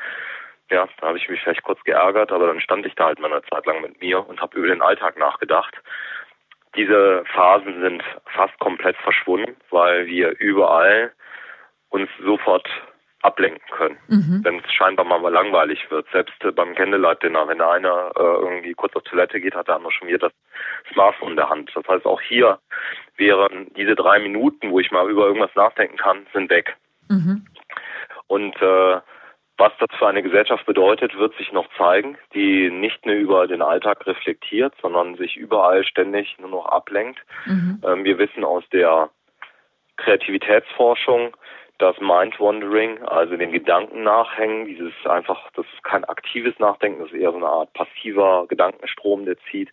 ja, 0.70 0.88
da 1.00 1.08
habe 1.08 1.18
ich 1.18 1.28
mich 1.28 1.40
vielleicht 1.40 1.62
kurz 1.62 1.82
geärgert, 1.84 2.32
aber 2.32 2.48
dann 2.48 2.60
stand 2.60 2.86
ich 2.86 2.94
da 2.94 3.06
halt 3.06 3.20
mal 3.20 3.32
eine 3.32 3.42
Zeit 3.42 3.66
lang 3.66 3.80
mit 3.82 4.00
mir 4.00 4.26
und 4.26 4.40
habe 4.40 4.58
über 4.58 4.66
den 4.66 4.82
Alltag 4.82 5.16
nachgedacht. 5.16 5.74
Diese 6.74 7.24
Phasen 7.32 7.80
sind 7.80 8.02
fast 8.34 8.58
komplett 8.58 8.96
verschwunden, 8.96 9.56
weil 9.70 10.06
wir 10.06 10.38
überall 10.40 11.12
uns 11.90 12.10
sofort 12.22 12.68
ablenken 13.26 13.68
können, 13.70 13.98
mhm. 14.08 14.40
wenn 14.44 14.58
es 14.60 14.72
scheinbar 14.72 15.04
mal 15.04 15.32
langweilig 15.32 15.90
wird. 15.90 16.06
Selbst 16.12 16.42
äh, 16.44 16.52
beim 16.52 16.74
Candlelight-Dinner, 16.74 17.48
wenn 17.48 17.58
der 17.58 17.70
eine 17.70 18.12
äh, 18.16 18.22
irgendwie 18.22 18.74
kurz 18.74 18.94
auf 18.94 19.02
Toilette 19.02 19.40
geht, 19.40 19.54
hat 19.54 19.68
der 19.68 19.76
andere 19.76 19.92
schon 19.92 20.08
wieder 20.08 20.18
das 20.18 20.32
Smartphone 20.92 21.30
in 21.30 21.36
der 21.36 21.50
Hand. 21.50 21.70
Das 21.74 21.86
heißt, 21.88 22.06
auch 22.06 22.20
hier 22.20 22.58
wären 23.16 23.66
diese 23.76 23.96
drei 23.96 24.20
Minuten, 24.20 24.70
wo 24.70 24.78
ich 24.78 24.90
mal 24.90 25.10
über 25.10 25.26
irgendwas 25.26 25.54
nachdenken 25.56 25.96
kann, 25.96 26.26
sind 26.32 26.50
weg. 26.50 26.76
Mhm. 27.08 27.46
Und 28.28 28.60
äh, 28.62 29.00
was 29.58 29.72
das 29.78 29.88
für 29.98 30.06
eine 30.06 30.22
Gesellschaft 30.22 30.66
bedeutet, 30.66 31.16
wird 31.16 31.34
sich 31.36 31.50
noch 31.50 31.66
zeigen, 31.78 32.18
die 32.34 32.70
nicht 32.70 33.06
nur 33.06 33.14
über 33.14 33.46
den 33.46 33.62
Alltag 33.62 34.06
reflektiert, 34.06 34.74
sondern 34.82 35.16
sich 35.16 35.36
überall 35.36 35.84
ständig 35.84 36.36
nur 36.38 36.50
noch 36.50 36.66
ablenkt. 36.66 37.18
Mhm. 37.46 37.82
Ähm, 37.84 38.04
wir 38.04 38.18
wissen 38.18 38.44
aus 38.44 38.64
der 38.72 39.10
Kreativitätsforschung, 39.96 41.34
das 41.78 41.98
Mind-Wandering, 42.00 43.02
also 43.02 43.36
den 43.36 43.52
Gedanken 43.52 44.02
nachhängen, 44.02 44.66
dieses 44.66 44.92
einfach, 45.04 45.50
das 45.54 45.66
ist 45.74 45.84
kein 45.84 46.04
aktives 46.04 46.58
Nachdenken, 46.58 47.00
das 47.00 47.12
ist 47.12 47.20
eher 47.20 47.32
so 47.32 47.36
eine 47.36 47.48
Art 47.48 47.72
passiver 47.74 48.46
Gedankenstrom, 48.48 49.26
der 49.26 49.36
zieht, 49.50 49.70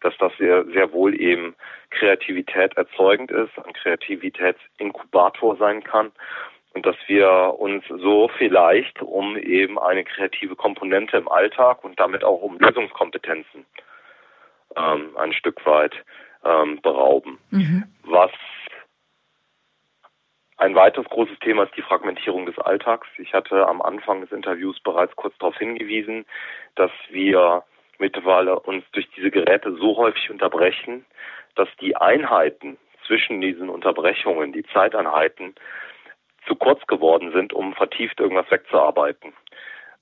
dass 0.00 0.16
das 0.18 0.32
sehr, 0.38 0.64
sehr 0.66 0.92
wohl 0.92 1.18
eben 1.18 1.54
Kreativität 1.90 2.76
erzeugend 2.76 3.30
ist, 3.30 3.50
ein 3.64 3.72
Kreativitätsinkubator 3.72 5.56
sein 5.56 5.82
kann 5.82 6.12
und 6.74 6.84
dass 6.84 6.96
wir 7.06 7.54
uns 7.58 7.84
so 7.88 8.28
vielleicht 8.36 9.00
um 9.00 9.36
eben 9.36 9.78
eine 9.78 10.04
kreative 10.04 10.54
Komponente 10.54 11.16
im 11.16 11.28
Alltag 11.28 11.82
und 11.82 11.98
damit 11.98 12.24
auch 12.24 12.42
um 12.42 12.58
Lösungskompetenzen 12.58 13.64
ähm, 14.76 15.16
ein 15.16 15.32
Stück 15.32 15.64
weit 15.64 15.94
ähm, 16.44 16.80
berauben. 16.82 17.38
Mhm. 17.50 17.84
Was 18.04 18.30
ein 20.58 20.74
weiteres 20.74 21.08
großes 21.08 21.38
Thema 21.38 21.64
ist 21.64 21.76
die 21.76 21.82
Fragmentierung 21.82 22.44
des 22.44 22.58
Alltags. 22.58 23.06
Ich 23.18 23.32
hatte 23.32 23.66
am 23.66 23.80
Anfang 23.80 24.20
des 24.20 24.32
Interviews 24.32 24.78
bereits 24.80 25.14
kurz 25.14 25.36
darauf 25.38 25.56
hingewiesen, 25.56 26.26
dass 26.74 26.90
wir 27.10 27.62
mittlerweile 27.98 28.58
uns 28.58 28.84
durch 28.92 29.08
diese 29.16 29.30
Geräte 29.30 29.74
so 29.76 29.96
häufig 29.96 30.30
unterbrechen, 30.30 31.04
dass 31.54 31.68
die 31.80 31.96
Einheiten 31.96 32.76
zwischen 33.06 33.40
diesen 33.40 33.68
Unterbrechungen, 33.68 34.52
die 34.52 34.64
Zeiteinheiten, 34.64 35.54
zu 36.46 36.56
kurz 36.56 36.84
geworden 36.86 37.30
sind, 37.32 37.52
um 37.52 37.74
vertieft 37.74 38.18
irgendwas 38.18 38.50
wegzuarbeiten. 38.50 39.32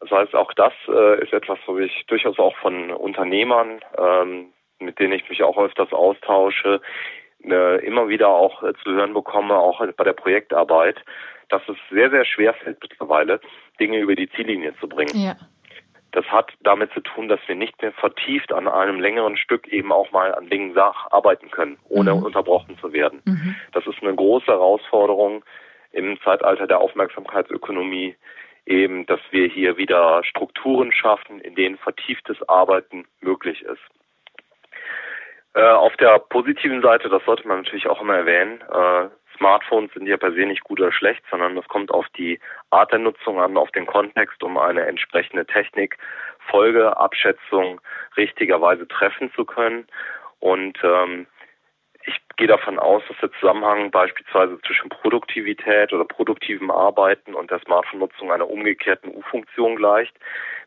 Das 0.01 0.11
heißt, 0.11 0.35
auch 0.35 0.53
das 0.55 0.73
äh, 0.89 1.23
ist 1.23 1.33
etwas, 1.33 1.59
wo 1.67 1.79
ich 1.79 2.05
durchaus 2.07 2.39
auch 2.39 2.57
von 2.59 2.91
Unternehmern, 2.91 3.81
ähm, 3.99 4.53
mit 4.79 4.99
denen 4.99 5.13
ich 5.13 5.29
mich 5.29 5.43
auch 5.43 5.59
öfters 5.59 5.93
austausche, 5.93 6.81
äh, 7.45 7.85
immer 7.85 8.09
wieder 8.09 8.29
auch 8.29 8.63
äh, 8.63 8.73
zu 8.83 8.91
hören 8.93 9.15
bekomme, 9.15 9.55
auch 9.55 9.85
bei 9.97 10.05
der 10.05 10.13
Projektarbeit, 10.13 10.97
dass 11.49 11.63
es 11.69 11.77
sehr, 11.91 12.11
sehr 12.11 12.25
schwer 12.25 12.55
fällt 12.55 12.79
mittlerweile, 12.83 13.41
Dinge 13.79 13.99
über 13.99 14.15
die 14.15 14.29
Ziellinie 14.31 14.75
zu 14.81 14.89
bringen. 14.89 15.17
Ja. 15.17 15.37
Das 16.13 16.25
hat 16.27 16.53
damit 16.61 16.93
zu 16.93 17.01
tun, 17.01 17.29
dass 17.29 17.41
wir 17.47 17.55
nicht 17.55 17.81
mehr 17.83 17.93
vertieft 17.93 18.53
an 18.53 18.69
einem 18.69 19.01
längeren 19.01 19.37
Stück 19.37 19.69
eben 19.69 19.93
auch 19.93 20.13
mal 20.13 20.35
an 20.35 20.49
Dingen 20.49 20.77
arbeiten 20.79 21.51
können, 21.51 21.79
ohne 21.89 22.15
mhm. 22.15 22.23
unterbrochen 22.23 22.79
zu 22.79 22.93
werden. 22.93 23.21
Mhm. 23.27 23.55
Das 23.73 23.87
ist 23.87 24.03
eine 24.03 24.15
große 24.15 24.47
Herausforderung 24.47 25.45
im 25.93 26.19
Zeitalter 26.23 26.67
der 26.67 26.81
Aufmerksamkeitsökonomie, 26.81 28.17
eben, 28.65 29.07
dass 29.07 29.21
wir 29.31 29.47
hier 29.47 29.77
wieder 29.77 30.23
Strukturen 30.25 30.93
schaffen, 30.93 31.41
in 31.41 31.55
denen 31.55 31.77
vertieftes 31.77 32.37
Arbeiten 32.49 33.07
möglich 33.21 33.63
ist. 33.63 33.83
Äh, 35.57 35.63
auf 35.63 35.97
der 35.97 36.19
positiven 36.19 36.83
Seite, 36.83 37.09
das 37.09 37.25
sollte 37.25 37.49
man 37.49 37.63
natürlich 37.63 37.87
auch 37.87 38.03
immer 38.03 38.15
erwähnen, 38.15 38.61
äh, 38.61 39.09
Smartphones 39.39 39.91
sind 39.95 40.07
ja 40.07 40.19
per 40.19 40.33
se 40.33 40.45
nicht 40.45 40.63
gut 40.65 40.81
oder 40.81 40.93
schlecht, 40.93 41.23
sondern 41.31 41.57
es 41.57 41.67
kommt 41.69 41.91
auf 41.91 42.07
die 42.11 42.39
Art 42.71 42.93
der 42.93 42.99
Nutzung 42.99 43.41
an, 43.41 43.57
auf 43.57 43.71
den 43.71 43.87
Kontext, 43.87 44.43
um 44.43 44.59
eine 44.59 44.85
entsprechende 44.85 45.47
Technik, 45.47 45.97
Folgeabschätzung 46.51 47.81
richtigerweise 48.19 48.87
treffen 48.87 49.33
zu 49.33 49.47
können. 49.47 49.87
Und 50.41 50.79
ähm, 50.83 51.27
ich 52.05 52.21
gehe 52.37 52.49
davon 52.49 52.79
aus, 52.79 53.03
dass 53.09 53.17
der 53.21 53.33
Zusammenhang 53.41 53.91
beispielsweise 53.91 54.61
zwischen 54.61 54.91
Produktivität 54.91 55.91
oder 55.93 56.05
produktivem 56.05 56.71
Arbeiten 56.71 57.35
und 57.35 57.51
der 57.51 57.61
Smartphone-Nutzung 57.61 58.31
einer 58.31 58.49
umgekehrten 58.49 59.15
U-Funktion 59.15 59.77
gleicht. 59.77 60.15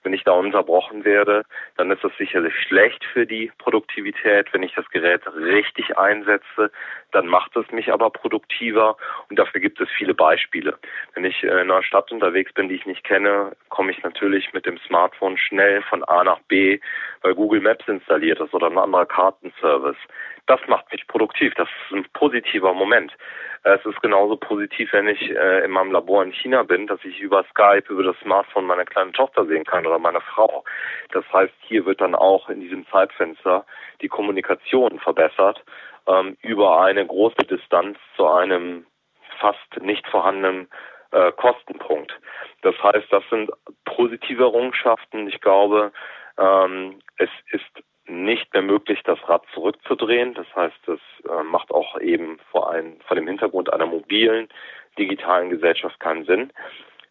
Wenn 0.04 0.14
ich 0.14 0.24
da 0.24 0.32
unterbrochen 0.32 1.04
werde, 1.04 1.44
dann 1.78 1.92
ist 1.92 2.04
das 2.04 2.12
sicherlich 2.18 2.54
schlecht 2.68 3.04
für 3.06 3.26
die 3.26 3.52
Produktivität. 3.58 4.54
Wenn 4.54 4.64
ich 4.64 4.74
das 4.76 4.90
Gerät 4.90 5.22
richtig 5.36 5.98
einsetze, 5.98 6.72
dann 7.12 7.28
macht 7.28 7.56
es 7.58 7.70
mich 7.72 7.92
aber 7.92 8.10
produktiver 8.10 8.96
und 9.30 9.38
dafür 9.38 9.62
gibt 9.62 9.82
es 9.82 9.90
viele 9.90 10.14
Beispiele. 10.14 10.78
Wenn 11.14 11.26
ich 11.26 11.44
in 11.44 11.50
einer 11.50 11.84
Stadt 11.84 12.12
unterwegs 12.12 12.54
bin, 12.54 12.70
die 12.70 12.76
ich 12.76 12.86
nicht 12.86 13.04
kenne, 13.04 13.52
komme 13.70 13.92
ich 13.92 14.02
natürlich 14.04 14.54
mit 14.54 14.66
dem 14.66 14.78
Smartphone 14.80 15.38
schnell 15.38 15.82
von 15.84 16.04
A 16.04 16.24
nach 16.24 16.40
B, 16.48 16.80
weil 17.22 17.36
Google 17.36 17.62
Maps 17.62 17.88
installiert 17.88 18.40
ist 18.40 18.54
oder 18.54 18.68
ein 18.68 18.78
anderer 18.78 19.06
Kartenservice. 19.06 19.98
Das 20.50 20.60
macht 20.66 20.92
mich 20.92 21.06
produktiv. 21.06 21.54
Das 21.58 21.70
ist 21.70 21.96
ein 21.96 22.06
positiver 22.14 22.74
Moment. 22.74 23.16
Es 23.62 23.86
ist 23.86 24.02
genauso 24.02 24.36
positiv, 24.36 24.92
wenn 24.94 25.08
ich 25.08 25.22
äh, 25.30 25.64
in 25.64 25.70
meinem 25.70 25.92
Labor 25.92 26.24
in 26.24 26.34
China 26.34 26.64
bin, 26.64 26.88
dass 26.88 27.00
ich 27.06 27.20
über 27.20 27.44
Skype, 27.52 27.84
über 27.90 28.02
das 28.02 28.18
Smartphone 28.24 28.66
meine 28.66 28.86
kleine 28.86 29.12
Tochter 29.12 29.46
sehen 29.46 29.64
kann 29.64 29.86
oder 29.86 30.00
meine 30.00 30.22
Frau. 30.22 30.64
Das 31.12 31.24
heißt, 31.32 31.54
hier 31.68 31.86
wird 31.86 32.02
dann 32.02 32.16
auch 32.16 32.50
in 32.50 32.62
diesem 32.62 32.88
Zeitfenster 32.88 33.64
die 34.02 34.08
Kommunikation 34.08 34.98
verbessert 34.98 35.64
ähm, 36.08 36.36
über 36.42 36.82
eine 36.82 37.06
große 37.06 37.46
Distanz 37.48 38.00
zu 38.16 38.26
einem 38.26 38.88
fast 39.40 39.80
nicht 39.82 40.08
vorhandenen 40.08 40.68
äh, 41.12 41.32
Kostenpunkt. 41.34 42.20
Das 42.64 42.74
heißt, 42.82 43.06
das 43.12 43.24
sind 43.30 43.52
positive 43.86 44.42
Errungenschaften. 44.42 45.28
Ich 45.28 45.42
glaube, 45.42 45.92
ähm, 46.40 47.04
es 47.18 47.30
ist 47.52 47.84
nicht 48.10 48.54
mehr 48.54 48.64
möglich, 48.64 49.02
das 49.04 49.20
Rad 49.28 49.44
zurückzudrehen. 49.54 50.34
Das 50.34 50.48
heißt, 50.56 50.88
es 50.88 51.00
äh, 51.30 51.44
macht 51.44 51.72
auch 51.72 52.00
eben 52.00 52.40
vor, 52.52 52.72
ein, 52.72 53.00
vor 53.06 53.16
dem 53.16 53.28
Hintergrund 53.28 53.72
einer 53.72 53.86
mobilen, 53.86 54.50
digitalen 54.98 55.50
Gesellschaft 55.50 56.00
keinen 56.00 56.26
Sinn. 56.26 56.52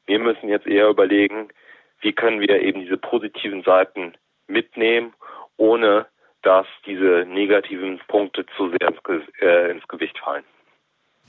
Wir 0.06 0.18
müssen 0.18 0.48
jetzt 0.48 0.66
eher 0.66 0.88
überlegen, 0.88 1.48
wie 2.00 2.12
können 2.12 2.40
wir 2.40 2.60
eben 2.62 2.80
diese 2.80 2.96
positiven 2.96 3.62
Seiten 3.62 4.14
mitnehmen, 4.46 5.14
ohne 5.56 6.06
dass 6.42 6.66
diese 6.86 7.24
negativen 7.26 8.00
Punkte 8.08 8.46
zu 8.56 8.70
sehr 8.70 8.88
ins, 8.88 9.28
äh, 9.40 9.70
ins 9.70 9.86
Gewicht 9.88 10.18
fallen 10.18 10.44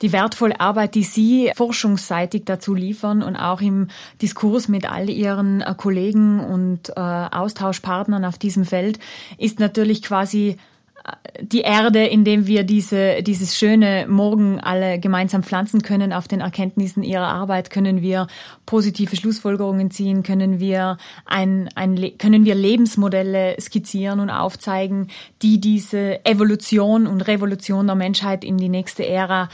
die 0.01 0.11
wertvolle 0.11 0.59
Arbeit, 0.59 0.95
die 0.95 1.03
Sie 1.03 1.51
forschungsseitig 1.55 2.43
dazu 2.45 2.73
liefern 2.73 3.21
und 3.21 3.35
auch 3.35 3.61
im 3.61 3.87
Diskurs 4.21 4.67
mit 4.67 4.89
all 4.89 5.09
Ihren 5.09 5.61
äh, 5.61 5.73
Kollegen 5.75 6.39
und 6.39 6.89
äh, 6.89 6.99
Austauschpartnern 6.99 8.25
auf 8.25 8.37
diesem 8.37 8.65
Feld, 8.65 8.99
ist 9.37 9.59
natürlich 9.59 10.01
quasi 10.01 10.57
äh, 11.03 11.43
die 11.43 11.61
Erde, 11.61 12.05
in 12.05 12.23
dem 12.23 12.47
wir 12.47 12.63
diese, 12.63 13.23
dieses 13.23 13.57
schöne 13.57 14.05
Morgen 14.07 14.59
alle 14.59 14.99
gemeinsam 14.99 15.43
pflanzen 15.43 15.81
können. 15.81 16.13
Auf 16.13 16.27
den 16.27 16.41
Erkenntnissen 16.41 17.03
ihrer 17.03 17.27
Arbeit 17.27 17.69
können 17.69 18.01
wir 18.01 18.27
positive 18.65 19.15
Schlussfolgerungen 19.15 19.91
ziehen, 19.91 20.23
können 20.23 20.59
wir 20.59 20.97
ein, 21.25 21.69
ein, 21.75 22.17
können 22.17 22.45
wir 22.45 22.55
Lebensmodelle 22.55 23.55
skizzieren 23.59 24.19
und 24.19 24.29
aufzeigen, 24.29 25.07
die 25.41 25.59
diese 25.59 26.23
Evolution 26.25 27.05
und 27.07 27.21
Revolution 27.21 27.87
der 27.87 27.95
Menschheit 27.95 28.43
in 28.43 28.57
die 28.57 28.69
nächste 28.69 29.05
Ära 29.05 29.49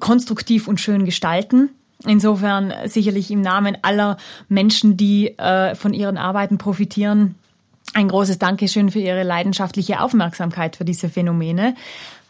konstruktiv 0.00 0.68
und 0.68 0.80
schön 0.80 1.04
gestalten. 1.04 1.70
Insofern 2.06 2.72
sicherlich 2.86 3.30
im 3.30 3.40
Namen 3.40 3.78
aller 3.82 4.18
Menschen, 4.48 4.96
die 4.96 5.38
äh, 5.38 5.74
von 5.74 5.94
ihren 5.94 6.18
Arbeiten 6.18 6.58
profitieren, 6.58 7.36
ein 7.94 8.08
großes 8.08 8.38
Dankeschön 8.38 8.90
für 8.90 8.98
Ihre 8.98 9.22
leidenschaftliche 9.22 10.00
Aufmerksamkeit 10.00 10.76
für 10.76 10.84
diese 10.84 11.08
Phänomene. 11.08 11.74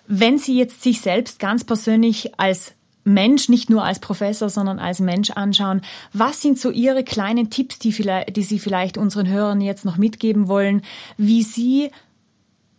Wenn 0.07 0.39
Sie 0.39 0.59
jetzt 0.59 0.83
sich 0.83 1.01
selbst 1.01 1.39
ganz 1.39 1.65
persönlich 1.65 2.39
als 2.39 2.75
Mensch, 3.05 3.49
nicht 3.49 3.71
nur 3.71 3.85
als 3.85 3.99
Professor, 3.99 4.49
sondern 4.49 4.79
als 4.79 5.01
Mensch 5.01 5.31
anschauen, 5.31 5.83
was 6.13 6.43
sind 6.43 6.59
so 6.59 6.71
Ihre 6.71 7.05
kleinen 7.05 7.51
Tipps, 7.51 7.79
die, 7.79 7.93
vielleicht, 7.93 8.37
die 8.37 8.43
Sie 8.43 8.59
vielleicht 8.59 8.99
unseren 8.99 9.29
Hörern 9.29 9.61
jetzt 9.61 9.85
noch 9.85 9.97
mitgeben 9.97 10.49
wollen, 10.49 10.83
wie 11.17 11.43
Sie 11.43 11.91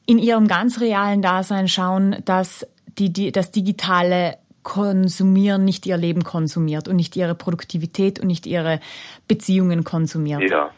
in 0.05 0.19
Ihrem 0.19 0.47
ganz 0.47 0.79
realen 0.79 1.21
Dasein 1.21 1.67
schauen, 1.67 2.17
dass 2.25 2.67
die, 2.97 3.11
die, 3.11 3.31
das 3.31 3.51
digitale 3.51 4.37
Konsumieren 4.65 5.63
nicht 5.63 5.85
ihr 5.85 5.95
Leben 5.95 6.23
konsumiert 6.23 6.87
und 6.87 6.95
nicht 6.95 7.15
ihre 7.15 7.35
Produktivität 7.35 8.19
und 8.19 8.25
nicht 8.25 8.47
ihre 8.47 8.79
Beziehungen 9.27 9.83
konsumiert. 9.83 10.41
Ja. 10.49 10.71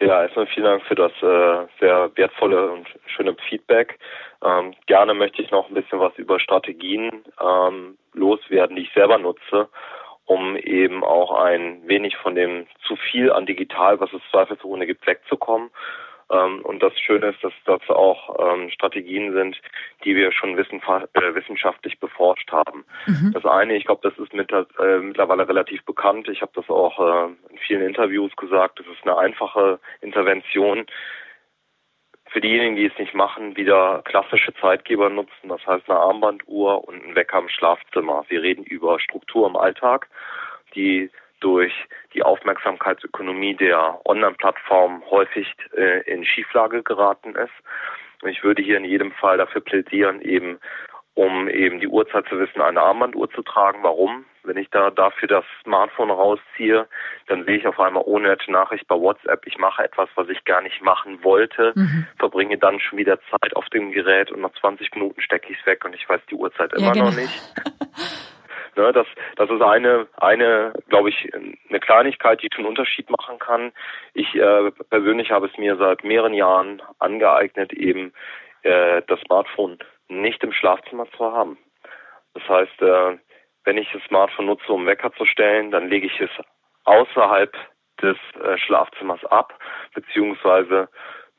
Ja, 0.00 0.22
erstmal 0.24 0.48
vielen 0.48 0.66
Dank 0.66 0.82
für 0.82 0.96
das 0.96 1.12
äh, 1.22 1.66
sehr 1.80 2.10
wertvolle 2.16 2.70
und 2.72 2.86
schöne 3.06 3.34
Feedback. 3.48 3.98
Ähm, 4.44 4.74
gerne 4.86 5.14
möchte 5.14 5.40
ich 5.40 5.50
noch 5.52 5.68
ein 5.68 5.74
bisschen 5.74 6.00
was 6.00 6.12
über 6.18 6.40
Strategien 6.40 7.24
ähm, 7.40 7.96
loswerden, 8.12 8.74
die 8.76 8.82
ich 8.82 8.92
selber 8.92 9.16
nutze, 9.16 9.68
um 10.24 10.56
eben 10.56 11.04
auch 11.04 11.40
ein 11.40 11.80
wenig 11.86 12.16
von 12.16 12.34
dem 12.34 12.66
zu 12.86 12.96
viel 12.96 13.30
an 13.30 13.46
digital, 13.46 14.00
was 14.00 14.12
es 14.12 14.20
zweifelsohne 14.30 14.86
gibt, 14.86 15.06
wegzukommen 15.06 15.70
und 16.28 16.82
das 16.82 16.98
Schöne 16.98 17.28
ist, 17.28 17.42
dass 17.44 17.52
das 17.64 17.80
auch 17.88 18.36
ähm, 18.40 18.70
Strategien 18.70 19.32
sind, 19.32 19.60
die 20.04 20.16
wir 20.16 20.32
schon 20.32 20.58
äh, 20.58 21.34
wissenschaftlich 21.34 22.00
beforscht 22.00 22.50
haben. 22.50 22.84
Mhm. 23.06 23.32
Das 23.32 23.44
eine, 23.44 23.76
ich 23.76 23.84
glaube, 23.84 24.08
das 24.08 24.18
ist 24.18 24.34
mit, 24.34 24.50
äh, 24.50 24.98
mittlerweile 24.98 25.48
relativ 25.48 25.84
bekannt. 25.84 26.28
Ich 26.28 26.42
habe 26.42 26.52
das 26.54 26.68
auch 26.68 26.98
äh, 26.98 27.26
in 27.50 27.58
vielen 27.58 27.82
Interviews 27.82 28.34
gesagt. 28.36 28.80
Das 28.80 28.86
ist 28.86 29.02
eine 29.04 29.16
einfache 29.16 29.78
Intervention. 30.00 30.86
Für 32.28 32.40
diejenigen, 32.40 32.74
die 32.74 32.86
es 32.86 32.98
nicht 32.98 33.14
machen, 33.14 33.56
wieder 33.56 34.02
klassische 34.04 34.52
Zeitgeber 34.54 35.08
nutzen, 35.08 35.48
das 35.48 35.64
heißt 35.64 35.88
eine 35.88 36.00
Armbanduhr 36.00 36.86
und 36.86 37.06
ein 37.06 37.14
Wecker 37.14 37.38
im 37.38 37.48
Schlafzimmer. 37.48 38.24
Wir 38.28 38.42
reden 38.42 38.64
über 38.64 38.98
Struktur 38.98 39.46
im 39.46 39.54
Alltag, 39.54 40.08
die 40.74 41.08
durch 41.46 41.72
die 42.12 42.24
Aufmerksamkeitsökonomie 42.24 43.54
der 43.54 44.00
Online-Plattform 44.04 45.04
häufig 45.08 45.46
äh, 45.76 46.00
in 46.10 46.24
Schieflage 46.24 46.82
geraten 46.82 47.36
ist. 47.36 47.54
Und 48.20 48.30
ich 48.30 48.42
würde 48.42 48.62
hier 48.62 48.78
in 48.78 48.84
jedem 48.84 49.12
Fall 49.12 49.38
dafür 49.38 49.60
plädieren, 49.60 50.20
eben 50.22 50.58
um 51.14 51.48
eben 51.48 51.78
die 51.78 51.86
Uhrzeit 51.86 52.26
zu 52.28 52.38
wissen, 52.40 52.60
eine 52.60 52.80
Armbanduhr 52.80 53.30
zu 53.30 53.42
tragen. 53.42 53.78
Warum? 53.82 54.24
Wenn 54.42 54.56
ich 54.56 54.68
da 54.70 54.90
dafür 54.90 55.28
das 55.28 55.44
Smartphone 55.62 56.10
rausziehe, 56.10 56.88
dann 57.28 57.44
sehe 57.44 57.58
ich 57.58 57.66
auf 57.68 57.78
einmal 57.78 58.02
ohne 58.04 58.36
Nachricht 58.48 58.88
bei 58.88 58.96
WhatsApp, 58.96 59.46
ich 59.46 59.56
mache 59.56 59.84
etwas, 59.84 60.08
was 60.16 60.28
ich 60.28 60.44
gar 60.44 60.62
nicht 60.62 60.82
machen 60.82 61.22
wollte, 61.22 61.74
mhm. 61.76 62.08
verbringe 62.18 62.58
dann 62.58 62.80
schon 62.80 62.98
wieder 62.98 63.20
Zeit 63.30 63.54
auf 63.54 63.66
dem 63.66 63.92
Gerät 63.92 64.32
und 64.32 64.40
nach 64.40 64.52
20 64.60 64.92
Minuten 64.94 65.20
stecke 65.20 65.52
ich 65.52 65.58
es 65.60 65.66
weg 65.66 65.84
und 65.84 65.94
ich 65.94 66.08
weiß 66.08 66.20
die 66.28 66.34
Uhrzeit 66.34 66.72
immer 66.72 66.88
ja, 66.88 66.92
genau. 66.92 67.06
noch 67.06 67.16
nicht. 67.16 67.40
Ne, 68.76 68.92
das, 68.92 69.06
das 69.36 69.48
ist 69.48 69.62
eine, 69.62 70.06
eine, 70.18 70.74
glaube 70.88 71.08
ich, 71.08 71.32
eine 71.34 71.80
Kleinigkeit, 71.80 72.42
die 72.42 72.48
schon 72.52 72.64
einen 72.64 72.68
Unterschied 72.68 73.08
machen 73.08 73.38
kann. 73.38 73.72
Ich 74.12 74.34
äh, 74.34 74.70
persönlich 74.90 75.30
habe 75.30 75.46
es 75.46 75.56
mir 75.56 75.76
seit 75.76 76.04
mehreren 76.04 76.34
Jahren 76.34 76.82
angeeignet, 76.98 77.72
eben 77.72 78.12
äh, 78.62 79.00
das 79.06 79.18
Smartphone 79.20 79.78
nicht 80.08 80.44
im 80.44 80.52
Schlafzimmer 80.52 81.06
zu 81.16 81.32
haben. 81.32 81.56
Das 82.34 82.46
heißt, 82.48 82.82
äh, 82.82 83.18
wenn 83.64 83.78
ich 83.78 83.90
das 83.92 84.02
Smartphone 84.02 84.46
nutze, 84.46 84.70
um 84.70 84.86
Wecker 84.86 85.10
zu 85.14 85.24
stellen, 85.24 85.70
dann 85.70 85.88
lege 85.88 86.06
ich 86.06 86.20
es 86.20 86.30
außerhalb 86.84 87.56
des 88.02 88.18
äh, 88.42 88.58
Schlafzimmers 88.58 89.24
ab, 89.24 89.58
beziehungsweise 89.94 90.90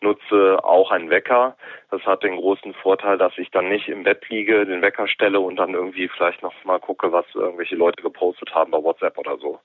nutze 0.01 0.63
auch 0.63 0.91
einen 0.91 1.09
Wecker. 1.09 1.55
Das 1.89 2.01
hat 2.05 2.23
den 2.23 2.35
großen 2.35 2.73
Vorteil, 2.75 3.17
dass 3.17 3.37
ich 3.37 3.49
dann 3.51 3.69
nicht 3.69 3.87
im 3.87 4.03
Bett 4.03 4.27
liege, 4.29 4.65
den 4.65 4.81
Wecker 4.81 5.07
stelle 5.07 5.39
und 5.39 5.55
dann 5.55 5.73
irgendwie 5.73 6.07
vielleicht 6.07 6.43
noch 6.43 6.53
mal 6.63 6.79
gucke, 6.79 7.11
was 7.11 7.25
irgendwelche 7.33 7.75
Leute 7.75 8.01
gepostet 8.01 8.53
haben 8.53 8.71
bei 8.71 8.81
WhatsApp 8.81 9.17
oder 9.17 9.37
so. 9.37 9.59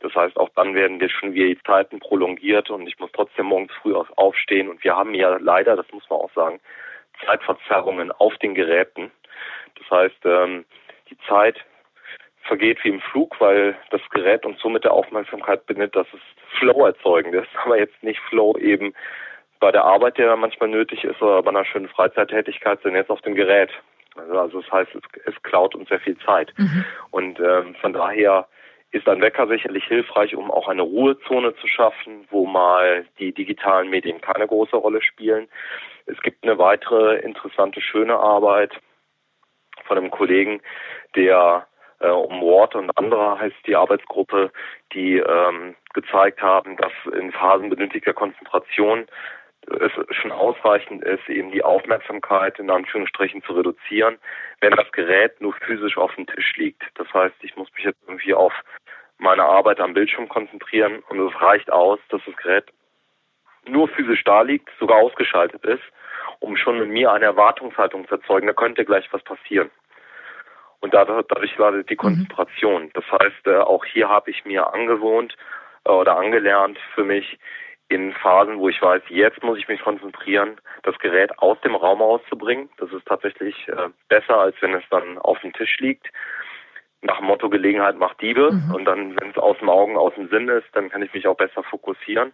Das 0.00 0.14
heißt, 0.14 0.36
auch 0.36 0.50
dann 0.54 0.74
werden 0.74 1.00
wir 1.00 1.08
schon 1.08 1.34
wieder 1.34 1.46
die 1.46 1.62
Zeiten 1.62 1.98
prolongiert 1.98 2.70
und 2.70 2.86
ich 2.86 2.98
muss 2.98 3.10
trotzdem 3.12 3.46
morgens 3.46 3.72
früh 3.80 3.94
aufstehen 3.94 4.68
und 4.68 4.82
wir 4.84 4.96
haben 4.96 5.14
ja 5.14 5.36
leider, 5.40 5.76
das 5.76 5.90
muss 5.92 6.08
man 6.10 6.20
auch 6.20 6.32
sagen, 6.34 6.60
Zeitverzerrungen 7.24 8.12
auf 8.12 8.36
den 8.38 8.54
Geräten. 8.54 9.10
Das 9.78 9.90
heißt, 9.90 10.26
ähm, 10.26 10.64
die 11.10 11.18
Zeit 11.28 11.64
vergeht 12.42 12.82
wie 12.84 12.90
im 12.90 13.00
Flug, 13.00 13.40
weil 13.40 13.76
das 13.90 14.02
Gerät 14.10 14.44
uns 14.44 14.60
so 14.60 14.68
mit 14.68 14.84
der 14.84 14.92
Aufmerksamkeit 14.92 15.64
bindet, 15.66 15.96
dass 15.96 16.06
es 16.12 16.20
Flow 16.58 16.84
erzeugend 16.84 17.34
ist, 17.34 17.48
aber 17.64 17.78
jetzt 17.78 18.02
nicht 18.02 18.20
Flow 18.28 18.56
eben 18.58 18.94
bei 19.64 19.72
der 19.72 19.84
Arbeit, 19.86 20.18
der 20.18 20.36
manchmal 20.36 20.68
nötig 20.68 21.04
ist, 21.04 21.22
oder 21.22 21.42
bei 21.42 21.48
einer 21.48 21.64
schönen 21.64 21.88
Freizeittätigkeit, 21.88 22.82
sondern 22.82 23.00
jetzt 23.00 23.10
auf 23.10 23.22
dem 23.22 23.34
Gerät. 23.34 23.70
Also, 24.14 24.38
also 24.38 24.60
das 24.60 24.70
heißt, 24.70 24.94
es, 24.94 25.02
es 25.24 25.42
klaut 25.42 25.74
uns 25.74 25.88
sehr 25.88 26.00
viel 26.00 26.18
Zeit. 26.18 26.52
Mhm. 26.58 26.84
Und 27.10 27.40
ähm, 27.40 27.74
von 27.80 27.94
daher 27.94 28.46
ist 28.90 29.08
ein 29.08 29.22
Wecker 29.22 29.46
sicherlich 29.48 29.84
hilfreich, 29.86 30.36
um 30.36 30.50
auch 30.50 30.68
eine 30.68 30.82
Ruhezone 30.82 31.56
zu 31.56 31.66
schaffen, 31.66 32.26
wo 32.28 32.44
mal 32.44 33.06
die 33.18 33.32
digitalen 33.32 33.88
Medien 33.88 34.20
keine 34.20 34.46
große 34.46 34.76
Rolle 34.76 35.00
spielen. 35.00 35.48
Es 36.04 36.20
gibt 36.20 36.44
eine 36.44 36.58
weitere 36.58 37.16
interessante, 37.20 37.80
schöne 37.80 38.18
Arbeit 38.18 38.78
von 39.86 39.96
einem 39.96 40.10
Kollegen, 40.10 40.60
der 41.16 41.66
äh, 42.00 42.10
um 42.10 42.42
Ward 42.42 42.74
und 42.74 42.90
andere 42.98 43.40
heißt 43.40 43.56
die 43.66 43.76
Arbeitsgruppe, 43.76 44.52
die 44.92 45.16
ähm, 45.16 45.74
gezeigt 45.94 46.42
haben, 46.42 46.76
dass 46.76 46.92
in 47.18 47.32
Phasen 47.32 47.70
benötigter 47.70 48.12
Konzentration 48.12 49.06
es 49.68 50.16
schon 50.16 50.32
ausreichend 50.32 51.04
ist, 51.04 51.28
eben 51.28 51.50
die 51.50 51.62
Aufmerksamkeit 51.62 52.58
in 52.58 52.70
Anführungsstrichen 52.70 53.42
zu 53.42 53.52
reduzieren, 53.52 54.18
wenn 54.60 54.72
das 54.72 54.90
Gerät 54.92 55.40
nur 55.40 55.54
physisch 55.54 55.96
auf 55.96 56.14
dem 56.14 56.26
Tisch 56.26 56.56
liegt. 56.56 56.82
Das 56.94 57.12
heißt, 57.12 57.34
ich 57.42 57.56
muss 57.56 57.72
mich 57.74 57.84
jetzt 57.84 58.00
irgendwie 58.06 58.34
auf 58.34 58.52
meine 59.18 59.44
Arbeit 59.44 59.80
am 59.80 59.94
Bildschirm 59.94 60.28
konzentrieren 60.28 61.02
und 61.08 61.20
es 61.20 61.40
reicht 61.40 61.70
aus, 61.72 61.98
dass 62.10 62.20
das 62.26 62.36
Gerät 62.36 62.66
nur 63.66 63.88
physisch 63.88 64.22
da 64.24 64.42
liegt, 64.42 64.68
sogar 64.78 64.98
ausgeschaltet 64.98 65.64
ist, 65.64 65.82
um 66.40 66.56
schon 66.56 66.82
in 66.82 66.90
mir 66.90 67.12
eine 67.12 67.24
Erwartungshaltung 67.24 68.06
zu 68.08 68.16
erzeugen, 68.16 68.46
da 68.46 68.52
könnte 68.52 68.84
gleich 68.84 69.10
was 69.12 69.22
passieren. 69.22 69.70
Und 70.80 70.92
dadurch, 70.92 71.24
dadurch 71.28 71.56
leidet 71.56 71.88
die 71.88 71.94
mhm. 71.94 71.98
Konzentration. 71.98 72.90
Das 72.92 73.04
heißt, 73.10 73.46
äh, 73.46 73.56
auch 73.56 73.84
hier 73.86 74.08
habe 74.08 74.30
ich 74.30 74.44
mir 74.44 74.74
angewohnt 74.74 75.34
äh, 75.86 75.90
oder 75.90 76.16
angelernt 76.18 76.78
für 76.94 77.04
mich, 77.04 77.38
in 77.88 78.12
Phasen, 78.12 78.58
wo 78.58 78.68
ich 78.68 78.80
weiß, 78.80 79.02
jetzt 79.08 79.42
muss 79.42 79.58
ich 79.58 79.68
mich 79.68 79.80
konzentrieren, 79.82 80.60
das 80.82 80.98
Gerät 80.98 81.38
aus 81.38 81.60
dem 81.60 81.74
Raum 81.74 82.00
rauszubringen. 82.00 82.70
Das 82.78 82.90
ist 82.92 83.06
tatsächlich 83.06 83.68
äh, 83.68 83.88
besser, 84.08 84.38
als 84.38 84.56
wenn 84.60 84.74
es 84.74 84.84
dann 84.90 85.18
auf 85.18 85.38
dem 85.40 85.52
Tisch 85.52 85.78
liegt. 85.78 86.08
Nach 87.02 87.18
dem 87.18 87.26
Motto 87.26 87.50
Gelegenheit 87.50 87.96
macht 87.96 88.20
Diebe. 88.22 88.52
Mhm. 88.52 88.74
Und 88.74 88.84
dann, 88.86 89.20
wenn 89.20 89.30
es 89.30 89.36
aus 89.36 89.58
dem 89.58 89.68
Augen, 89.68 89.96
aus 89.96 90.14
dem 90.14 90.28
Sinn 90.28 90.48
ist, 90.48 90.66
dann 90.72 90.88
kann 90.88 91.02
ich 91.02 91.12
mich 91.12 91.26
auch 91.26 91.36
besser 91.36 91.62
fokussieren. 91.62 92.32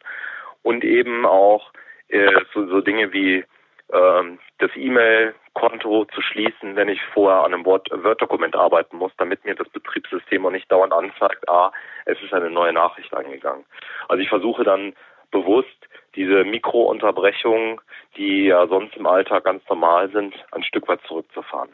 Und 0.63 0.85
eben 0.85 1.27
auch 1.27 1.73
äh, 2.09 2.31
so, 2.55 2.67
so 2.69 2.81
Dinge 2.81 3.13
wie 3.13 3.45
ähm, 3.93 4.39
das 4.59 4.71
E-Mail-Konto 4.77 6.05
zu 6.07 6.23
schließen, 6.23 6.77
wenn 6.77 6.89
ich 6.89 7.01
vorher 7.13 7.45
an 7.45 7.55
einem 7.55 7.65
Word-Dokument 7.65 8.55
arbeiten 8.55 8.97
muss, 8.97 9.13
damit 9.17 9.45
mir 9.45 9.55
das 9.55 9.69
Betriebssystem 9.71 10.47
auch 10.47 10.51
nicht 10.51 10.71
dauernd 10.71 10.93
anzeigt, 10.93 11.49
ah, 11.49 11.73
es 12.05 12.21
ist 12.23 12.33
eine 12.33 12.51
neue 12.51 12.73
Nachricht 12.73 13.13
eingegangen. 13.13 13.65
Also 14.09 14.23
ich 14.23 14.29
versuche 14.29 14.65
dann 14.65 14.95
bewusst 15.31 15.69
diese 16.17 16.45
Mikrounterbrechungen, 16.45 17.81
die 18.17 18.47
ja 18.47 18.67
sonst 18.67 18.97
im 18.97 19.07
Alltag 19.07 19.45
ganz 19.45 19.63
normal 19.69 20.11
sind, 20.13 20.35
ein 20.53 20.65
Stück 20.65 20.89
weit 20.89 21.01
zurückzufahren. 21.07 21.71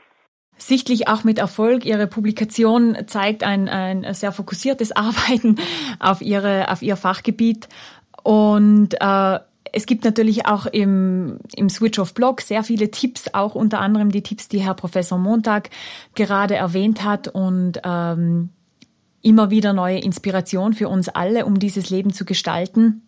Sichtlich 0.58 1.08
auch 1.08 1.24
mit 1.24 1.38
Erfolg. 1.38 1.84
Ihre 1.84 2.06
Publikation 2.06 2.96
zeigt 3.06 3.44
ein, 3.44 3.68
ein 3.68 4.14
sehr 4.14 4.32
fokussiertes 4.32 4.92
Arbeiten 4.96 5.56
auf, 6.00 6.22
ihre, 6.22 6.70
auf 6.70 6.82
ihr 6.82 6.96
Fachgebiet. 6.96 7.68
Und 8.22 8.94
äh, 9.00 9.38
es 9.72 9.86
gibt 9.86 10.04
natürlich 10.04 10.46
auch 10.46 10.66
im, 10.66 11.38
im 11.54 11.68
Switch-Off-Blog 11.68 12.40
sehr 12.40 12.62
viele 12.62 12.90
Tipps, 12.90 13.34
auch 13.34 13.54
unter 13.54 13.80
anderem 13.80 14.10
die 14.10 14.22
Tipps, 14.22 14.48
die 14.48 14.60
Herr 14.60 14.74
Professor 14.74 15.18
Montag 15.18 15.68
gerade 16.14 16.54
erwähnt 16.54 17.04
hat 17.04 17.28
und 17.28 17.80
ähm, 17.84 18.50
immer 19.20 19.50
wieder 19.50 19.72
neue 19.72 19.98
Inspiration 19.98 20.72
für 20.72 20.88
uns 20.88 21.08
alle, 21.08 21.44
um 21.44 21.58
dieses 21.58 21.90
Leben 21.90 22.12
zu 22.12 22.24
gestalten 22.24 23.05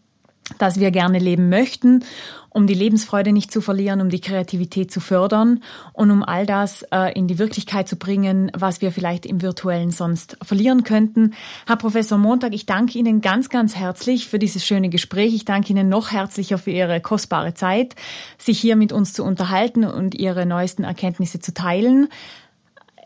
dass 0.57 0.81
wir 0.81 0.91
gerne 0.91 1.19
leben 1.19 1.49
möchten, 1.49 2.05
um 2.51 2.67
die 2.67 2.75
Lebensfreude 2.75 3.33
nicht 3.33 3.53
zu 3.53 3.61
verlieren, 3.61 4.01
um 4.01 4.09
die 4.09 4.21
Kreativität 4.21 4.91
zu 4.91 5.01
fördern 5.01 5.63
und 5.93 6.11
um 6.11 6.25
all 6.25 6.47
das 6.47 6.83
äh, 6.91 7.13
in 7.13 7.29
die 7.29 7.39
Wirklichkeit 7.39 7.89
zu 7.89 7.97
bringen, 7.97 8.51
was 8.57 8.81
wir 8.81 8.91
vielleicht 8.91 9.27
im 9.27 9.43
virtuellen 9.43 9.91
sonst 9.91 10.39
verlieren 10.43 10.83
könnten. 10.83 11.35
Herr 11.67 11.77
Professor 11.77 12.19
Montag, 12.19 12.55
ich 12.55 12.67
danke 12.67 12.99
Ihnen 12.99 13.21
ganz, 13.21 13.51
ganz 13.51 13.77
herzlich 13.77 14.29
für 14.29 14.39
dieses 14.39 14.65
schöne 14.65 14.89
Gespräch. 14.89 15.35
Ich 15.35 15.45
danke 15.45 15.71
Ihnen 15.71 15.89
noch 15.89 16.11
herzlicher 16.11 16.59
für 16.59 16.71
Ihre 16.71 17.01
kostbare 17.01 17.55
Zeit, 17.55 17.95
sich 18.39 18.59
hier 18.59 18.77
mit 18.77 18.93
uns 18.93 19.13
zu 19.13 19.25
unterhalten 19.25 19.85
und 19.85 20.15
Ihre 20.15 20.47
neuesten 20.47 20.85
Erkenntnisse 20.85 21.41
zu 21.41 21.53
teilen. 21.53 22.09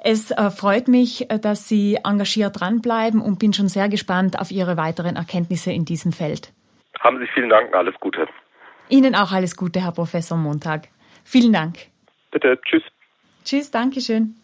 Es 0.05 0.31
äh, 0.31 0.51
freut 0.51 0.89
mich, 0.89 1.31
äh, 1.31 1.39
dass 1.39 1.69
Sie 1.69 1.99
engagiert 2.05 2.61
dranbleiben 2.61 3.21
und 3.21 3.39
bin 3.39 3.53
schon 3.53 3.69
sehr 3.69 3.89
gespannt 3.89 4.39
auf 4.39 4.51
Ihre 4.51 4.77
weiteren 4.77 5.17
Erkenntnisse 5.17 5.73
in 5.73 5.85
diesem 5.85 6.13
Feld. 6.13 6.53
Haben 7.03 7.19
Sie 7.19 7.27
vielen 7.35 7.51
Dank, 7.51 7.75
alles 7.75 7.95
Gute. 7.99 8.29
Ihnen 8.89 9.15
auch 9.17 9.33
alles 9.33 9.57
Gute, 9.57 9.81
Herr 9.81 9.93
Professor 9.93 10.39
Montag. 10.39 10.89
Vielen 11.25 11.53
Dank. 11.53 11.79
Bitte, 12.31 12.61
tschüss. 12.65 12.83
Tschüss, 13.45 13.71
danke 13.73 14.01
schön. 14.01 14.37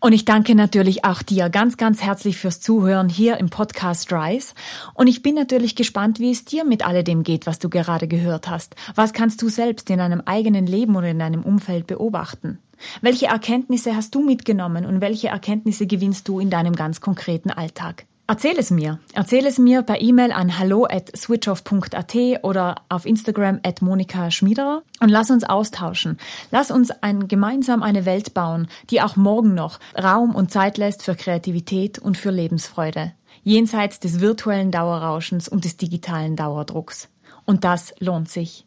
Und 0.00 0.12
ich 0.12 0.24
danke 0.24 0.54
natürlich 0.54 1.04
auch 1.04 1.22
dir 1.22 1.48
ganz, 1.48 1.76
ganz 1.76 2.02
herzlich 2.02 2.36
fürs 2.36 2.60
Zuhören 2.60 3.08
hier 3.08 3.38
im 3.38 3.50
Podcast 3.50 4.12
Rise. 4.12 4.54
Und 4.94 5.06
ich 5.06 5.22
bin 5.22 5.34
natürlich 5.34 5.74
gespannt, 5.74 6.20
wie 6.20 6.32
es 6.32 6.44
dir 6.44 6.64
mit 6.64 6.86
alledem 6.86 7.22
geht, 7.22 7.46
was 7.46 7.58
du 7.58 7.70
gerade 7.70 8.06
gehört 8.08 8.48
hast. 8.48 8.76
Was 8.94 9.12
kannst 9.12 9.40
du 9.40 9.48
selbst 9.48 9.88
in 9.88 9.98
deinem 9.98 10.22
eigenen 10.26 10.66
Leben 10.66 10.96
oder 10.96 11.08
in 11.08 11.18
deinem 11.18 11.42
Umfeld 11.42 11.86
beobachten? 11.86 12.58
Welche 13.00 13.26
Erkenntnisse 13.26 13.96
hast 13.96 14.14
du 14.14 14.22
mitgenommen 14.22 14.84
und 14.84 15.00
welche 15.00 15.28
Erkenntnisse 15.28 15.86
gewinnst 15.86 16.28
du 16.28 16.40
in 16.40 16.50
deinem 16.50 16.74
ganz 16.74 17.00
konkreten 17.00 17.50
Alltag? 17.50 18.04
Erzähl 18.28 18.58
es 18.58 18.72
mir. 18.72 18.98
Erzähl 19.12 19.46
es 19.46 19.56
mir 19.56 19.82
per 19.82 20.00
E-Mail 20.00 20.32
an 20.32 20.58
hallo 20.58 20.84
at 20.84 21.16
switchoff.at 21.16 22.16
oder 22.42 22.74
auf 22.88 23.06
Instagram 23.06 23.60
at 23.62 23.82
Monika 23.82 24.32
Schmiederer 24.32 24.82
und 24.98 25.10
lass 25.10 25.30
uns 25.30 25.44
austauschen. 25.44 26.18
Lass 26.50 26.72
uns 26.72 26.90
ein, 26.90 27.28
gemeinsam 27.28 27.84
eine 27.84 28.04
Welt 28.04 28.34
bauen, 28.34 28.66
die 28.90 29.00
auch 29.00 29.14
morgen 29.14 29.54
noch 29.54 29.78
Raum 29.96 30.34
und 30.34 30.50
Zeit 30.50 30.76
lässt 30.76 31.04
für 31.04 31.14
Kreativität 31.14 32.00
und 32.00 32.16
für 32.16 32.32
Lebensfreude. 32.32 33.12
Jenseits 33.44 34.00
des 34.00 34.18
virtuellen 34.18 34.72
Dauerrauschens 34.72 35.48
und 35.48 35.64
des 35.64 35.76
digitalen 35.76 36.34
Dauerdrucks. 36.34 37.08
Und 37.44 37.62
das 37.62 37.94
lohnt 38.00 38.28
sich. 38.28 38.66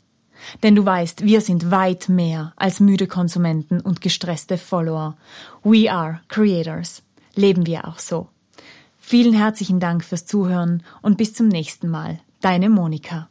Denn 0.64 0.74
du 0.74 0.86
weißt, 0.86 1.26
wir 1.26 1.42
sind 1.42 1.70
weit 1.70 2.08
mehr 2.08 2.54
als 2.56 2.80
müde 2.80 3.08
Konsumenten 3.08 3.82
und 3.82 4.00
gestresste 4.00 4.58
Follower. 4.58 5.18
We 5.64 5.92
are 5.92 6.22
creators. 6.30 7.04
Leben 7.36 7.66
wir 7.66 7.90
auch 7.90 8.00
so. 8.00 8.30
Vielen 9.12 9.34
herzlichen 9.34 9.80
Dank 9.80 10.04
fürs 10.04 10.28
Zuhören 10.28 10.84
und 11.02 11.18
bis 11.18 11.34
zum 11.34 11.48
nächsten 11.48 11.90
Mal. 11.90 12.20
Deine 12.42 12.70
Monika. 12.70 13.28